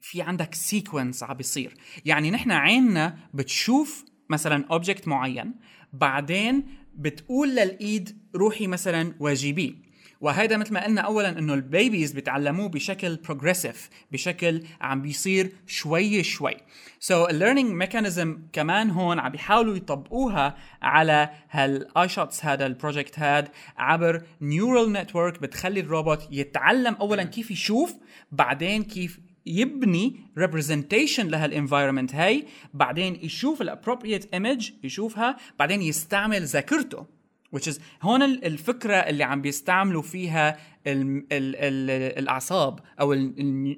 في 0.00 0.22
عندك 0.22 0.54
sequence 0.54 1.22
عم 1.22 1.36
بيصير. 1.36 1.74
يعني 2.04 2.30
نحن 2.30 2.50
عيننا 2.50 3.18
بتشوف 3.34 4.04
مثلا 4.28 4.64
object 4.70 5.08
معين 5.08 5.54
بعدين 5.92 6.66
بتقول 6.94 7.48
للإيد 7.48 8.18
روحي 8.34 8.66
مثلا 8.66 9.14
واجبيه 9.20 9.86
وهذا 10.20 10.56
مثل 10.56 10.74
ما 10.74 10.84
قلنا 10.84 11.00
اولا 11.00 11.38
إنه 11.38 11.54
ال 11.54 11.62
babies 11.62 12.12
بيتعلموه 12.12 12.68
بشكل 12.68 13.16
progressive 13.16 13.90
بشكل 14.12 14.62
عم 14.80 15.02
بيصير 15.02 15.52
شوي 15.66 16.22
شوي. 16.22 16.56
So 17.00 17.26
ال 17.26 17.31
learning 17.31 17.72
mechanism 17.72 18.38
كمان 18.52 18.90
هون 18.90 19.18
عم 19.18 19.32
بيحاولوا 19.32 19.76
يطبقوها 19.76 20.56
على 20.82 21.30
هال 21.50 22.08
Eyeshots 22.08 22.44
هذا 22.44 22.66
ال 22.66 22.73
project 22.73 23.18
هاد 23.18 23.48
عبر 23.76 24.22
neural 24.40 24.92
network 24.92 25.42
بتخلي 25.42 25.80
الروبوت 25.80 26.28
يتعلم 26.30 26.94
اولا 26.94 27.22
كيف 27.22 27.50
يشوف 27.50 27.94
بعدين 28.32 28.82
كيف 28.82 29.20
يبني 29.46 30.16
representation 30.38 31.20
لهال 31.20 31.40
environment 31.40 32.14
هاي 32.14 32.46
بعدين 32.74 33.18
يشوف 33.22 33.62
ال 33.62 33.68
appropriate 33.68 34.34
image 34.34 34.70
يشوفها 34.84 35.36
بعدين 35.58 35.82
يستعمل 35.82 36.42
ذاكرته. 36.42 37.15
Which 37.58 37.72
is 37.72 37.80
هون 38.02 38.22
ال- 38.22 38.44
الفكرة 38.44 38.94
اللي 38.96 39.24
عم 39.24 39.42
بيستعملوا 39.42 40.02
فيها 40.02 40.56
ال 40.86 41.16
ال 41.32 41.56
ال 41.56 41.90
الأعصاب 42.18 42.78
أو 43.00 43.12
ال- 43.12 43.34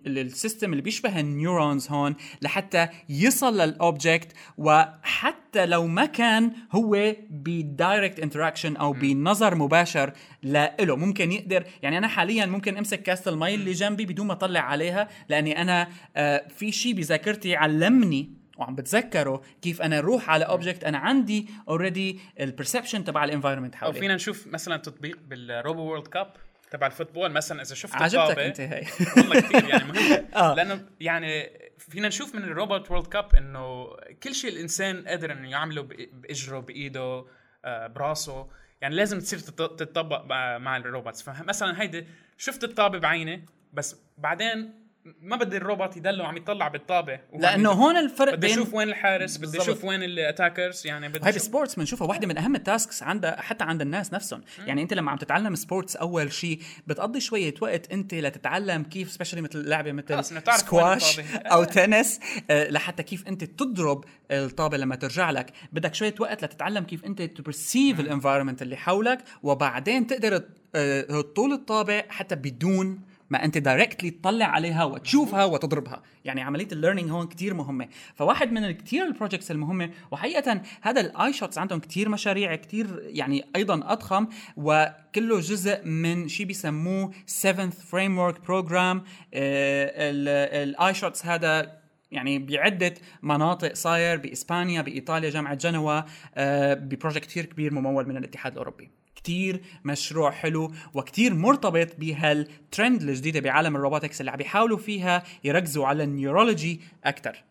ال- 0.06 0.18
ال 0.18 0.25
system 0.25 0.70
اللي 0.72 0.82
بيشبه 0.82 1.20
ال 1.20 1.29
neurons 1.29 1.88
هون 1.90 2.14
لحتى 2.42 2.88
يصل 3.08 3.60
لل 3.60 3.78
object 3.78 4.32
وحتى 4.58 5.66
لو 5.66 5.86
ما 5.86 6.04
كان 6.06 6.52
هو 6.72 7.14
ب 7.30 7.43
direct 7.43 8.20
interaction 8.20 8.76
أو 8.76 8.92
بنظر 8.92 9.54
مباشر 9.54 10.12
له 10.42 10.96
ممكن 10.96 11.32
يقدر 11.32 11.64
يعني 11.82 11.98
أنا 11.98 12.08
حاليا 12.08 12.46
ممكن 12.46 12.76
أمسك 12.76 13.02
كاسه 13.02 13.30
المي 13.30 13.54
اللي 13.54 13.72
جنبي 13.72 14.06
بدون 14.06 14.26
ما 14.26 14.32
أطلع 14.32 14.60
عليها 14.60 15.08
لأني 15.28 15.62
أنا 15.62 15.88
آه، 16.16 16.48
في 16.56 16.72
شيء 16.72 16.92
بذاكرتي 16.94 17.56
علمني 17.56 18.30
وعم 18.58 18.74
بتذكره 18.74 19.42
كيف 19.62 19.82
أنا 19.82 19.98
أروح 19.98 20.30
على 20.30 20.44
object 20.44 20.84
أنا 20.84 20.98
عندي 20.98 21.48
already 21.68 22.20
ال 22.40 22.46
perception 22.46 23.04
تبع 23.04 23.24
ال 23.24 23.28
environment 23.28 23.74
أو 23.74 23.80
حوالي. 23.80 23.98
فينا 24.00 24.14
نشوف 24.14 24.46
مثلا 24.46 24.76
تطبيق 24.76 25.18
بال 25.28 25.46
Robo 25.46 25.82
World 25.82 26.06
Cup 26.06 26.32
تبع 26.70 26.86
ال 26.86 26.91
football 26.91 27.30
مثلا 27.32 27.62
إذا 27.62 27.74
شفت 27.74 27.94
عجبتك 27.94 28.38
أنت 28.38 28.60
هي 28.60 28.86
والله 29.16 29.40
كثير 29.40 29.68
يعني 29.68 29.84
مهم. 29.84 30.24
آه. 30.36 30.54
لأنه 30.54 30.84
يعني 31.00 31.50
فينا 31.78 32.08
نشوف 32.08 32.34
من 32.34 32.42
ال 32.42 32.50
Robot 32.50 32.90
World 32.90 33.06
Cup 33.06 33.34
إنه 33.34 33.86
كل 34.22 34.34
شيء 34.34 34.50
الإنسان 34.50 35.08
قادر 35.08 35.32
إنه 35.32 35.50
يعمله 35.50 35.82
بإجره 36.12 36.58
بإيده 36.58 37.24
آه، 37.64 37.86
براسه. 37.86 38.48
يعني 38.80 38.94
لازم 38.94 39.18
تصير 39.18 39.38
تط- 39.38 39.76
تتطبق 39.80 40.24
مع 40.58 40.76
ال 40.76 40.83
robots 40.83 41.22
فمثلا 41.22 41.82
هيدي 41.82 42.06
شفت 42.38 42.64
الطابة 42.64 42.98
بعيني 42.98 43.46
بس 43.72 43.96
بعدين 44.18 44.87
ما 45.22 45.36
بدي 45.36 45.56
الروبوت 45.56 45.96
يضله 45.96 46.26
عم 46.26 46.36
يطلع 46.36 46.68
بالطابة. 46.68 47.20
لأنه 47.38 47.70
هون 47.70 47.96
الفرق 47.96 48.34
بدي 48.34 48.46
أشوف 48.52 48.74
وين 48.74 48.88
الحارس 48.88 49.36
بدي. 49.36 49.60
أشوف 49.60 49.84
وين 49.84 50.02
ال 50.02 50.11
attackers 50.11 50.86
يعني 50.86 51.08
بدي 51.08 51.18
هاي 51.18 51.30
أشوف- 51.30 51.34
بال 51.34 51.44
sports 51.44 51.74
بنشوفها 51.74 52.08
واحدة 52.08 52.26
من 52.26 52.38
أهم 52.38 52.54
ال 52.54 52.62
tasks 52.62 53.02
عندها 53.02 53.40
حتى 53.40 53.64
عند 53.64 53.80
الناس 53.80 54.12
نفسهم، 54.12 54.42
يعني 54.66 54.82
أنت 54.82 54.94
لما 54.94 55.10
عم 55.10 55.16
تتعلم 55.16 55.54
sports 55.54 55.96
أول 55.96 56.32
شيء 56.32 56.60
بتقضي 56.86 57.20
شوية 57.20 57.54
وقت 57.60 57.92
أنت 57.92 58.14
لتتعلم 58.14 58.82
كيف 58.82 59.12
specially 59.12 59.40
مثل 59.40 59.68
لعبة 59.68 60.02
خلص، 60.08 60.32
مثل 60.32 60.52
سكواش. 60.52 61.20
أو 61.36 61.64
تنس 61.64 62.20
آه، 62.50 62.70
لحتى 62.70 63.02
كيف 63.02 63.28
أنت 63.28 63.44
تضرب 63.44 64.04
الطابة 64.30 64.76
لما 64.76 64.96
ترجع 64.96 65.30
لك، 65.30 65.52
بدك 65.72 65.94
شوية 65.94 66.14
وقت 66.20 66.44
لتتعلم 66.44 66.84
كيف 66.84 67.04
أنت 67.04 67.22
ت 67.22 67.31
perceive 67.31 68.00
ال 68.00 68.05
environment 68.05 68.62
اللي 68.62 68.76
حولك 68.76 69.18
وبعدين 69.42 70.06
تقدر 70.06 70.42
آه، 70.74 71.00
تطول 71.02 71.52
الطابة 71.52 72.02
حتى 72.08 72.34
بدون 72.34 73.00
ما 73.30 73.44
انت 73.44 73.58
directly 73.58 74.10
تطلع 74.10 74.46
عليها 74.46 74.84
وتشوفها 74.84 75.44
وتضربها. 75.44 76.02
يعني 76.24 76.40
عملية 76.40 76.68
ال 76.72 76.76
learning 76.76 77.10
هون 77.10 77.26
كتير 77.26 77.54
مهمة. 77.54 77.88
فواحد 78.14 78.52
من 78.52 78.70
كتير 78.70 79.04
ال 79.04 79.09
projects 79.09 79.50
المهمة 79.50 79.90
وحقيقة 80.10 80.62
هذا 80.82 81.00
ال 81.00 81.32
EYESHOTS 81.32 81.58
عندهم 81.58 81.80
كتير 81.80 82.08
مشاريع 82.08 82.54
كتير 82.54 83.02
يعني 83.02 83.44
أيضا 83.56 83.92
أضخم 83.92 84.26
وكله 84.56 85.40
جزء 85.40 85.84
من 85.84 86.28
شيء 86.28 86.46
بيسموه 86.46 87.12
7th 87.42 87.92
framework 87.92 88.36
program. 88.46 88.98
ال 89.34 90.94
EYESHOTS 90.94 91.26
هذا 91.26 91.78
يعني 92.10 92.38
بعدة 92.38 92.94
مناطق 93.22 93.74
صاير 93.74 94.16
بإسبانيا 94.16 94.82
بإيطاليا 94.82 95.30
جامعة 95.30 95.54
جنوة 95.54 96.04
آه، 96.34 96.74
ب 96.74 96.81
project 96.81 97.26
كتير 97.26 97.44
كبير 97.44 97.74
ممول 97.74 98.08
من 98.08 98.16
الاتحاد 98.16 98.52
الأوروبي. 98.52 98.90
كتير 99.18 99.62
مشروع 99.84 100.30
حلو 100.30 100.72
وكتير 100.94 101.34
مرتبط 101.34 101.96
بهالترند 101.98 103.02
الجديدة 103.02 103.40
بعالم 103.40 103.76
ال 103.76 103.81
robotics 103.81 104.20
اللي 104.20 104.30
عم 104.30 104.36
بيحاولوا 104.36 104.78
فيها 104.78 105.22
يركزوا 105.44 105.86
على 105.86 106.04
ال 106.04 106.12
neurology 106.12 106.80
أكتر. 107.04 107.44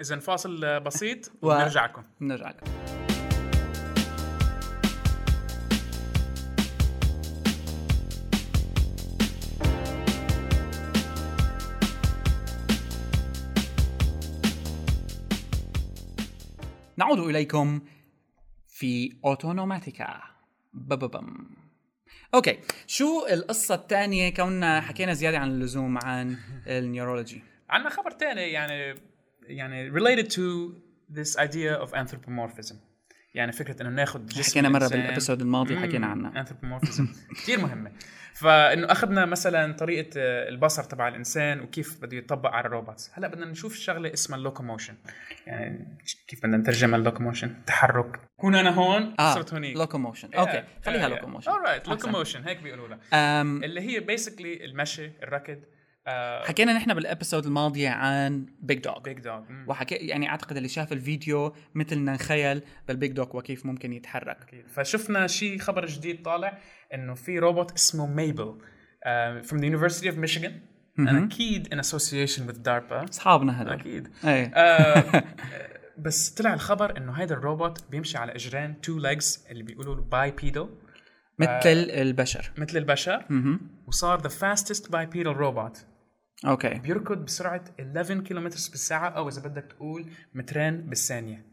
اذا 0.00 0.18
فاصل 0.18 0.80
بسيط 0.80 1.32
ونرجع 1.42 1.84
لكم. 1.84 2.02
نرجع 2.20 2.48
لكم. 2.50 2.66
نعود 16.96 17.18
إليكم 17.18 17.80
في 18.68 19.12
أوتونوماتيكا 19.24 20.35
بببم 20.76 21.56
أوكي. 22.34 22.58
شو 22.86 23.26
القصة 23.26 23.74
الثانية؟ 23.74 24.34
كوننا 24.34 24.80
حكينا 24.80 25.12
زيادة 25.12 25.38
عن 25.38 25.50
اللزوم 25.50 25.98
عن 25.98 26.36
ال 26.66 26.74
neurology 26.74 27.42
عندنا 27.70 27.90
خبر 27.90 28.10
تاني 28.10 28.52
يعني 28.52 28.94
يعني 29.42 29.90
related 29.90 30.26
to 30.26 30.74
this 31.12 31.36
idea 31.36 31.86
of 31.86 31.92
anthropomorphism. 31.92 32.74
يعني 33.36 33.52
فكرة 33.52 33.82
إنه 33.82 33.90
ناخذ 33.90 34.26
جسم 34.26 34.50
حكينا 34.50 34.68
الإنسان. 34.68 35.00
بال 35.00 35.09
episode 35.09 35.40
الماضي 35.40 35.78
حكينا 35.78 36.06
عنها 36.06 36.44
anthropomorphism. 36.44 37.06
كثير 37.38 37.60
مهمة. 37.60 37.92
فإنه 38.34 38.92
أخذنا 38.92 39.26
مثلا 39.26 39.72
طريقة 39.72 40.10
آه، 40.16 40.48
البصر 40.48 40.82
تبع 40.82 41.08
الإنسان 41.08 41.60
وكيف 41.60 42.02
بده 42.02 42.16
يطبق 42.16 42.50
على 42.50 42.66
ال 42.66 42.71
robots. 42.71 43.10
هلأ 43.14 43.28
بدنا 43.28 43.46
نشوف 43.46 43.74
شغله 43.76 44.12
اسمها 44.12 44.38
ال 44.38 44.43
locomotion 44.43 44.94
يعني 45.46 45.98
كيف 46.28 46.38
بدنا 46.40 46.56
نترجمها 46.56 46.98
ال 46.98 47.03
locomotion 47.03 47.54
تحرك. 47.66 48.20
كون 48.36 48.54
أنا 48.54 48.70
هون 48.70 49.14
آه 49.20 49.34
صرت 49.34 49.52
هونيك. 49.54 49.76
locomotion 49.76 50.34
okay 50.34 50.64
خليها 50.84 51.08
locomotion 51.08 51.50
alright 51.52 51.88
locomotion 51.88 52.42
هيك 52.44 52.62
بيقولوا 52.62 52.88
لها 52.88 53.42
اللي 53.42 53.80
هي 53.80 54.00
basically 54.00 54.64
المشي 54.64 55.10
الركض 55.22 55.58
حكينا 56.44 56.72
نحن 56.72 56.94
بال 56.94 57.06
episode 57.06 57.46
الماضيه 57.46 57.88
عن 57.88 58.46
BigDog 58.60 58.98
BigDog 58.98 59.42
وحكي 59.66 59.94
يعني 59.94 60.28
أعتقد 60.28 60.56
اللي 60.56 60.68
شاف 60.68 60.92
الفيديو 60.92 61.54
مثلنا 61.74 62.12
نخيل 62.12 62.62
بال 62.88 63.12
BigDog 63.12 63.36
وكيف 63.36 63.66
ممكن 63.66 63.92
يتحرك. 63.92 64.42
أكيد. 64.42 64.68
فشفنا 64.68 65.26
شيء 65.26 65.58
خبر 65.58 65.86
جديد 65.86 66.22
طالع 66.22 66.58
إنه 66.94 67.14
في 67.14 67.38
روبوت 67.38 67.72
اسمه 67.72 68.06
MABEL 68.06 68.58
the 69.52 69.66
University 69.66 70.08
of 70.08 70.16
Michigan. 70.16 70.52
and 70.98 71.08
أكيد 71.08 71.74
in 71.74 71.78
association 71.78 72.42
with 72.48 72.56
DARPA. 72.56 73.08
أصحابنا 73.10 73.62
هدول 73.62 73.72
أكيد. 73.72 74.08
إيه. 74.24 74.52
آه، 74.54 75.24
بس 76.04 76.30
طلع 76.30 76.54
الخبر 76.54 76.96
إنه 76.96 77.12
هذا 77.12 77.34
الروبوت 77.34 77.84
بيمشي 77.90 78.18
على 78.18 78.34
إجرين 78.34 78.80
two 78.80 79.00
legs 79.00 79.50
اللي 79.50 79.62
بيقولوا 79.62 79.94
bipedal 79.94 80.68
مثل 81.38 81.60
البشر. 81.90 82.52
مثل 82.56 82.78
البشر. 82.78 83.24
وصار 83.86 84.20
the 84.20 84.32
fastest 84.32 84.82
bipedal 84.82 85.36
robot. 85.38 85.95
okay. 86.44 86.74
بيركض 86.74 87.24
بسرعة 87.24 87.64
11 87.80 88.20
كيلومتر 88.20 88.70
بالساعة 88.70 89.08
أو 89.08 89.28
إذا 89.28 89.42
بدك 89.42 89.64
تقول 89.64 90.06
مترين 90.34 90.76
بالثانية. 90.80 91.46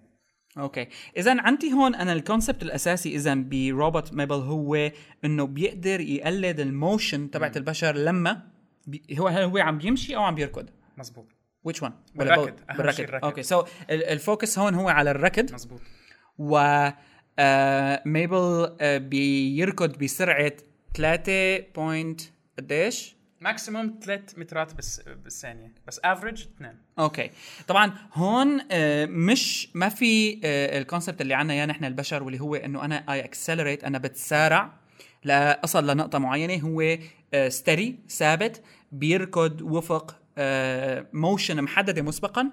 okay. 0.57 0.87
اذا 1.17 1.41
عندي 1.41 1.73
هون 1.73 1.95
أنا 1.95 2.13
ال 2.13 2.19
concept 2.20 2.63
الأساسي 2.63 3.15
اذا 3.15 3.33
بروبوت 3.35 4.13
MABEL 4.13 4.35
هو 4.35 4.91
إنه 5.25 5.47
بيقدر 5.47 5.99
يقلد 5.99 6.59
ال 6.59 6.70
motion 6.70 7.31
تبعت 7.31 7.57
البشر 7.57 7.95
لما 7.95 8.41
بي 8.87 9.03
هو 9.19 9.27
هل 9.27 9.43
هو 9.43 9.57
عم 9.57 9.77
بيمشي 9.77 10.15
أو 10.15 10.23
عم 10.23 10.35
بيركض؟ 10.35 10.69
مزبوط 10.97 11.27
which 11.67 11.79
one 11.79 11.91
بالركض. 12.15 12.53
بالركض. 12.77 12.99
الركض. 12.99 13.25
okay. 13.25 13.43
so 13.43 13.63
ال 13.89 14.01
focus 14.01 14.59
هون 14.59 14.75
هو 14.75 14.89
على 14.89 15.11
الركض. 15.11 15.53
مزبوط 15.53 15.81
و 16.37 16.57
آه، 17.39 18.01
MABEL 18.05 18.75
آه، 18.81 18.97
بيركض 18.97 19.97
بسرعة 19.97 20.53
3 20.93 21.59
point 21.75 22.21
قديش؟ 22.57 23.12
maximum 23.43 23.99
3 24.03 24.39
مترات 24.39 24.73
بس 24.73 24.99
بالثانية. 25.01 25.73
بس 25.87 25.99
average 26.03 26.41
2 26.55 26.77
okay. 26.99 27.29
طبعا 27.67 27.93
هون 28.13 28.61
آه، 28.71 29.05
مش 29.05 29.69
ما 29.75 29.89
في 29.89 30.41
آه، 30.43 30.77
ال 30.79 30.85
concept 30.85 31.21
اللي 31.21 31.33
عنا 31.33 31.53
يا 31.53 31.65
نحن 31.65 31.85
البشر 31.85 32.23
واللي 32.23 32.39
هو 32.41 32.55
إنه 32.55 32.85
أنا 32.85 33.13
I 33.13 33.19
accelerate 33.25 33.83
أنا 33.83 33.97
بتسارع 33.97 34.73
لاصل 35.23 35.87
لنقطة 35.87 36.19
معينة. 36.19 36.55
هو 36.63 36.97
straight 37.49 37.99
ثابت 38.09 38.63
بيركض 38.91 39.61
وفق 39.61 40.19
motion 41.13 41.61
محددة 41.61 42.01
مسبقا. 42.01 42.51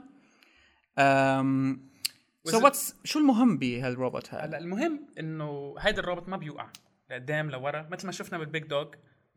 so 0.99 2.59
وإذا- 2.59 2.63
what's 2.65 2.95
شو 3.05 3.19
المهم 3.19 3.59
بهالروبوت 3.59 4.35
هذا؟ 4.35 4.45
هلا 4.45 4.59
المهم 4.59 5.01
إنه 5.19 5.75
هيدا 5.79 6.01
الروبوت 6.01 6.29
ما 6.29 6.37
بيوقع. 6.37 6.67
لقدام 7.11 7.51
لورا 7.51 7.89
مثل 7.91 8.07
ما 8.07 8.13
شفنا 8.13 8.39
بال 8.39 8.63
BigDog 8.65 8.87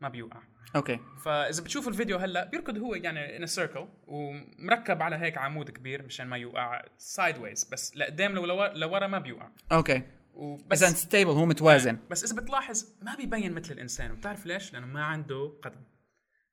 ما 0.04 0.08
بيوقع. 0.08 0.42
okay. 0.76 1.00
فإذا 1.24 1.62
بتشوفوا 1.62 1.92
الفيديو 1.92 2.18
هلأ 2.18 2.44
بيركض 2.44 2.78
هو 2.78 2.94
يعني 2.94 3.36
in 3.36 3.46
circle 3.46 3.88
ومركب 4.06 5.02
على 5.02 5.16
هيك 5.16 5.38
عمود 5.38 5.70
كبير 5.70 6.02
مشان 6.02 6.26
ما 6.26 6.36
يوقع 6.36 6.82
sideways 6.98 7.64
بس 7.64 7.96
لقدام 7.96 8.32
لو 8.32 8.44
لورا, 8.74 9.06
ما 9.06 9.18
بيوقع. 9.18 9.48
okay. 9.72 10.02
وبس. 10.34 10.82
إذا 10.82 10.92
stable 10.92 11.30
هو 11.30 11.46
متوازن. 11.46 11.98
بس 12.10 12.32
إذا 12.32 12.42
بتلاحظ 12.42 12.86
ما 13.02 13.14
بيبين 13.16 13.52
مثل 13.52 13.74
الإنسان 13.74 14.10
وبتعرف 14.10 14.46
ليش؟ 14.46 14.72
لأنه 14.72 14.86
ما 14.86 15.04
عنده 15.04 15.52
قدم. 15.62 15.80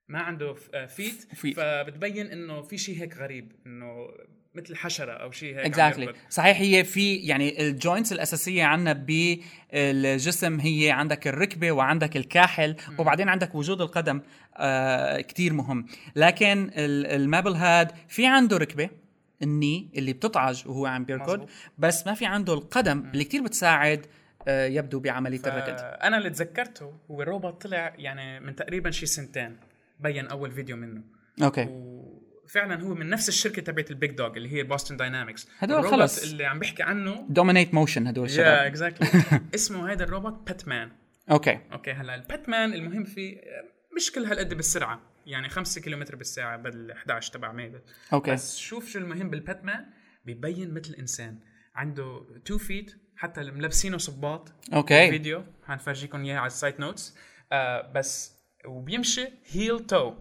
ما 0.08 0.20
عنده 0.20 0.54
feet 0.88 1.28
Feet. 1.34 1.56
فبتبين 1.56 2.28
إنه 2.28 2.62
في 2.62 2.78
شيء 2.78 3.02
هيك 3.02 3.18
غريب 3.18 3.52
إنه 3.66 4.08
مثل 4.56 4.76
حشرة 4.76 5.12
أو 5.12 5.32
شيء 5.32 5.56
هيك 5.58 5.66
يركض. 5.78 6.16
صحيح 6.30 6.62
هي 6.62 6.84
في 6.84 7.16
يعني 7.16 7.62
ال 7.68 7.74
joints 7.74 8.12
الأساسية 8.12 8.64
عندنا 8.64 8.94
بالجسم 8.94 10.60
هي 10.60 10.92
عندك 10.92 11.28
الركبة 11.28 11.72
وعندك 11.72 12.18
الكاحل 12.18 12.76
وبعدين 13.00 13.30
عندك 13.30 13.56
وجود 13.56 13.82
القدم 13.82 14.22
آه 14.58 15.22
كتير 15.22 15.54
مهم. 15.54 15.86
لكن 16.16 16.72
ال- 16.76 17.06
ال 17.22 17.27
MABEL 17.27 17.54
هاد 17.54 17.92
في 18.08 18.28
عنده 18.28 18.58
ركبة 18.58 18.90
ال 19.44 19.53
knee 19.53 19.90
اللي 19.96 20.14
بتطعج 20.14 20.68
وهو 20.68 20.86
عم 20.86 21.06
بيركض 21.06 21.30
مزبوط. 21.30 21.50
بس 21.78 22.08
ما 22.08 22.14
في 22.14 22.26
عنده 22.26 22.54
القدم 22.54 23.10
اللي 23.14 23.24
كتير 23.24 23.44
بتساعد 23.44 24.06
آه، 24.48 24.66
يبدو 24.66 25.00
بعملية 25.00 25.40
الركض. 25.46 25.76
أنا 25.80 26.18
اللي 26.18 26.30
تذكرته 26.30 26.94
هو 27.12 27.22
الروبوت 27.22 27.62
طلع 27.62 27.94
يعني 27.98 28.40
من 28.40 28.56
تقريبا 28.56 28.92
شي 28.92 29.06
سنتين 29.06 29.58
بين 30.00 30.28
أول 30.28 30.52
فيديو 30.52 30.78
منه. 30.78 31.02
okay. 31.44 31.68
وفعلا 32.52 32.82
هو 32.84 32.96
من 32.96 33.10
نفس 33.10 33.30
الشركة 33.30 33.62
تبعت 33.62 33.92
ال 33.92 34.12
BigDog 34.12 34.38
اللي 34.38 34.52
هي 34.54 34.64
Boston 34.64 34.98
Dynamics 34.98 35.48
هدول 35.60 35.80
الروبوت 35.80 36.00
خلص. 36.00 36.24
اللي 36.24 36.46
عم 36.46 36.60
بحكي 36.60 36.84
عنه. 36.84 37.26
dominate 37.30 37.74
motion 37.74 38.08
هدول 38.08 38.24
يا 38.24 38.32
الشباب. 38.32 38.66
exactly 38.66 39.22
اسمه 39.56 39.92
هذا 39.92 40.04
الروبوت 40.04 40.48
PETMAN 40.48 40.92
okay 41.32 41.60
okay 41.72 41.92
هلا 41.92 42.16
ال 42.16 42.24
PETMAN 42.24 42.74
المهم 42.74 43.04
فيه 43.04 43.38
مش 43.96 44.12
كل 44.12 44.26
هالقد 44.26 44.54
بالسرعة 44.54 45.02
يعني 45.26 45.50
5 45.50 45.82
كيلومتر 45.82 46.16
بالساعة 46.16 46.58
بدل 46.58 46.92
11 46.92 47.34
تبع 47.34 47.52
MABEL 47.52 47.82
okay 48.14 48.32
بس 48.32 48.58
شوف 48.58 48.90
شو 48.90 49.00
المهم 49.00 49.30
بال 49.30 49.44
PETMAN 49.44 49.86
بيبين 50.26 50.74
مثل 50.74 50.94
إنسان. 51.00 51.40
عنده 51.76 52.22
2 52.46 52.60
feet 52.60 52.96
حتى 53.18 53.42
اللي 53.42 53.52
ملبسينه 53.52 53.98
صباط. 53.98 54.54
okay 54.74 55.10
فيديو 55.10 55.44
حنفرجيكم 55.68 56.24
إياه 56.24 56.38
على 56.38 56.48
ال 56.48 56.54
site 56.54 56.80
notes 56.80 57.16
آه 57.52 57.92
بس 57.92 58.36
وبيمشي 58.66 59.28
heel 59.52 59.80
toe 59.80 60.14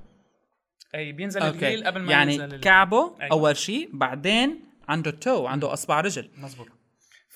أي 0.94 1.12
بينزل 1.12 1.42
ال 1.43 1.51
heel 1.51 1.85
قبل 1.85 2.00
ما 2.00 2.12
يعني 2.12 2.35
ينزل 2.35 2.61
كعبه 2.61 3.16
أيوة. 3.20 3.33
أول 3.33 3.57
شيء 3.57 3.90
بعدين 3.92 4.64
عنده 4.88 5.11
toe 5.11 5.47
عنده 5.46 5.72
أصبع 5.72 6.00
رجل. 6.00 6.31
مزبوط 6.38 6.68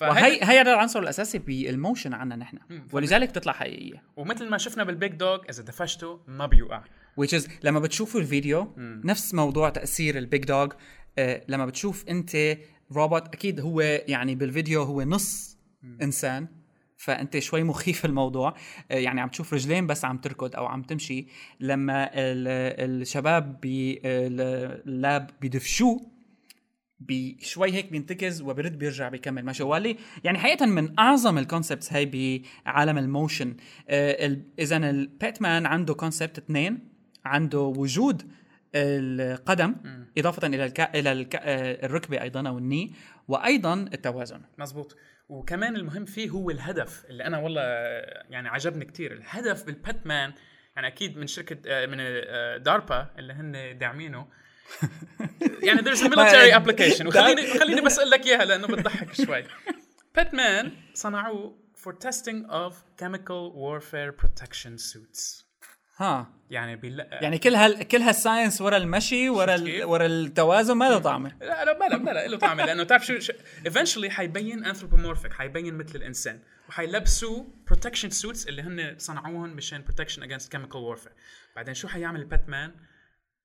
وهي 0.01 0.43
هي 0.43 0.61
هذا 0.61 0.73
العنصر 0.73 0.99
الأساسي 0.99 1.39
بال 1.39 1.58
motion 1.58 2.13
عندنا 2.13 2.35
نحن. 2.35 2.57
ولذلك 2.93 3.29
بتطلع 3.29 3.53
حقيقية. 3.53 4.03
ومثل 4.15 4.49
ما 4.49 4.57
شفنا 4.57 4.83
بال 4.83 5.11
BigDog 5.11 5.39
إذا 5.49 5.63
دفشته 5.63 6.19
ما 6.27 6.45
بيوقع. 6.45 6.83
Which 7.21 7.41
is 7.41 7.49
لما 7.63 7.79
بتشوفوا 7.79 8.21
الفيديو 8.21 8.73
نفس 8.77 9.33
موضوع 9.33 9.69
تأثير 9.69 10.17
ال 10.17 10.43
BigDog. 10.43 10.67
آه 11.17 11.45
لما 11.47 11.65
بتشوف 11.65 12.05
أنت 12.09 12.57
روبوت 12.91 13.27
أكيد 13.27 13.59
هو 13.59 13.81
يعني 13.81 14.35
بالفيديو 14.35 14.83
هو 14.83 15.01
نص 15.01 15.57
إنسان. 16.01 16.47
فأنت 16.97 17.39
شوي 17.39 17.63
مخيف 17.63 18.05
الموضوع. 18.05 18.55
آه 18.91 18.95
يعني 18.95 19.21
عم 19.21 19.29
تشوف 19.29 19.53
رجلين 19.53 19.87
بس 19.87 20.05
عم 20.05 20.17
تركض 20.17 20.55
أو 20.55 20.65
عم 20.65 20.81
تمشي. 20.81 21.27
لما 21.59 22.03
ال- 22.13 23.01
الشباب 23.01 23.59
بال 23.61 24.28
lab 24.28 25.29
بيدفشوه 25.41 26.01
بشوي 26.99 27.73
هيك 27.73 27.91
بينتكز 27.91 28.41
وبرد 28.41 28.79
بيرجع 28.79 29.09
بيكمل. 29.09 29.45
ماشي. 29.45 29.63
والي 29.63 29.97
يعني 30.23 30.37
حقيقه 30.37 30.65
من 30.65 30.99
أعظم 30.99 31.37
ال 31.37 31.43
concepts 31.43 31.93
هاي 31.93 32.05
بعالم 32.65 32.97
ال 32.97 33.04
motion. 33.04 33.55
آه 33.89 34.37
اذا 34.59 34.77
ال 34.77 34.90
PETMAN 34.90 35.65
عنده 35.65 35.93
concept 35.93 36.37
اثنين. 36.37 36.95
عنده 37.25 37.59
وجود 37.59 38.31
القدم 38.75 39.75
إضافة 40.17 40.47
إلى 40.47 40.65
الك... 40.65 40.79
إلى 40.79 41.11
الك... 41.11 41.35
آه، 41.35 41.85
الركبة 41.85 42.21
أيضا 42.21 42.49
أو 42.49 42.57
الني 42.57 42.91
وأيضا 43.27 43.73
التوازن. 43.73 44.41
مزبوط 44.59 44.95
وكمان 45.29 45.75
المهم 45.75 46.05
فيه 46.05 46.29
هو 46.29 46.49
الهدف 46.49 47.05
اللي 47.09 47.23
أنا 47.25 47.37
والله 47.37 47.61
يعني 48.29 48.49
عجبني 48.49 48.85
كتير. 48.85 49.13
الهدف 49.13 49.63
بالباتمان 49.65 50.33
يعني 50.75 50.87
أكيد 50.87 51.17
من 51.17 51.27
شركة 51.27 51.57
آه، 51.67 51.85
من 51.85 51.97
آه، 51.99 52.57
داربا 52.57 53.07
اللي 53.19 53.33
هن 53.33 53.77
داعمينه. 53.77 54.27
يعني 55.67 55.81
there's 55.81 56.01
a 56.01 56.09
military 56.15 56.51
application. 56.53 57.05
وخليني 57.05 57.47
خليني 57.59 57.81
بس 57.81 57.99
أقول 57.99 58.11
لك 58.11 58.25
إياها 58.25 58.45
لأنه 58.45 58.67
بتضحك 58.67 59.13
شوي. 59.13 59.43
باتمان 60.15 60.71
صنعوه 60.93 61.65
for 61.85 61.91
testing 61.91 62.49
of 62.49 62.73
chemical 62.97 63.51
warfare 63.53 64.11
protection 64.11 64.77
suits. 64.77 65.44
ها. 65.97 66.31
يعني 66.49 66.75
بيلا 66.75 67.09
يعني 67.23 67.37
كل 67.37 67.55
هال 67.55 67.83
كل 67.87 67.97
هال 68.01 68.14
science 68.14 68.61
ورا 68.61 68.77
المشي 68.77 69.29
ورا 69.29 69.55
ال... 69.55 69.83
ورا 69.83 70.05
التوازن 70.05 70.73
ما 70.73 70.89
له 70.89 70.99
طعمة. 70.99 71.31
لا 71.41 71.65
لا 71.65 71.73
بلا 71.73 71.97
بلا 71.97 72.27
له 72.27 72.37
طعمة 72.37 72.65
لأنه 72.65 72.83
تعرف 72.83 73.05
شو, 73.05 73.33
eventually 73.69 74.07
حيبين 74.09 74.73
anthropomorphic 74.73 75.31
حيبين 75.31 75.73
مثل 75.77 75.95
الإنسان 75.95 76.39
وحيلبسوا 76.69 77.43
protection 77.71 78.09
suits 78.21 78.47
اللي 78.47 78.61
هن 78.61 78.95
صنعوهم 78.97 79.49
مشان 79.49 79.83
protection 79.85 80.19
against 80.21 80.45
chemical 80.49 80.97
warfare. 80.97 81.11
بعدين 81.55 81.73
شو 81.73 81.87
حيعمل 81.87 82.19
ال 82.19 82.27
PETMAN 82.27 82.75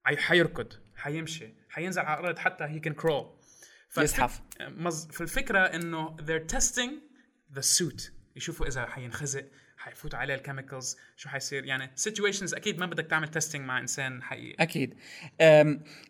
حي- 0.05 0.17
حيركض 0.17 0.73
حيمشي 0.97 1.55
حينزل 1.69 2.03
على 2.03 2.21
الأرض 2.21 2.39
حتى 2.39 2.81
can 2.87 3.03
crawl. 3.03 3.25
فالفك- 3.91 4.03
يزحف. 4.03 4.41
مز... 4.61 5.07
فالفكرة 5.07 5.59
إنه 5.59 6.17
they're 6.17 6.57
testing 6.57 6.91
the 7.59 7.63
suit 7.79 8.11
يشوفوا 8.37 8.67
إذا 8.67 8.87
حينخزق 8.87 9.45
حيفوت 9.83 10.15
عليه 10.15 10.35
ال 10.35 10.41
chemicals 10.41 10.97
شو 11.17 11.29
حيصير؟ 11.29 11.65
يعني 11.65 11.91
situations 12.09 12.55
أكيد 12.57 12.79
ما 12.79 12.87
بدك 12.87 13.07
تعمل 13.07 13.29
testing 13.29 13.65
مع 13.65 13.79
إنسان 13.79 14.23
حقيقي. 14.23 14.63
أكيد. 14.63 14.95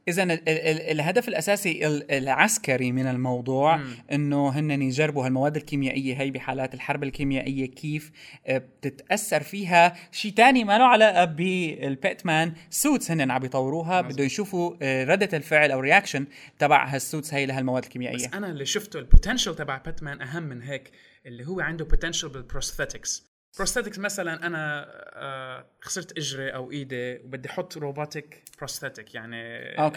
اذا 0.09 0.23
ال- 0.23 0.31
ال- 0.49 0.81
الهدف 0.91 1.29
الأساسي 1.29 1.87
ال- 1.87 2.11
العسكري 2.11 2.93
من 2.93 3.07
الموضوع 3.07 3.81
إنه 4.13 4.49
هن 4.49 4.83
يجربوا 4.83 5.27
هالمواد 5.27 5.57
الكيميائية 5.57 6.21
هي 6.21 6.31
بحالات 6.31 6.75
الحرب 6.75 7.03
الكيميائية 7.03 7.67
كيف 7.67 8.11
آه، 8.47 8.59
بتتأثر 8.59 9.43
فيها. 9.43 9.97
شيء 10.13 10.33
تاني 10.33 10.65
ما 10.65 10.79
له 10.79 10.85
علاقة 10.85 11.25
بال 11.25 11.57
PETMAN 11.57 12.53
suits 12.71 13.11
هن 13.11 13.31
عم 13.31 13.45
يطوروها 13.45 14.01
بده 14.01 14.25
يشوفوا 14.25 14.77
آه، 14.83 15.05
ردة 15.05 15.37
الفعل 15.37 15.71
أو 15.71 15.81
reaction 15.81 16.27
تبع 16.59 16.87
هال 16.87 17.00
suits 17.00 17.35
هي 17.35 17.47
لهالمواد 17.47 17.83
الكيميائية. 17.85 18.17
بس 18.29 18.35
أنا 18.35 18.47
اللي 18.51 18.67
شفته 18.67 18.99
ال 18.99 19.05
potential 19.05 19.57
تبع 19.57 19.77
PETMAN 19.79 20.23
أهم 20.23 20.43
من 20.43 20.63
هيك 20.63 20.91
اللي 21.27 21.47
هو 21.47 21.61
عنده 21.61 21.85
potential 21.85 22.29
بال 22.29 22.44
prosthetics 22.44 23.30
prosthetics 23.57 23.99
مثلا 23.99 24.47
أنا 24.47 24.87
آه، 25.15 25.67
خسرت 25.83 26.19
اجري 26.19 26.55
أو 26.55 26.71
ايدي 26.71 27.19
وبدي 27.19 27.49
أحط 27.51 27.77
robotic 27.77 28.43
prosthetic 28.59 29.15
يعني. 29.15 29.37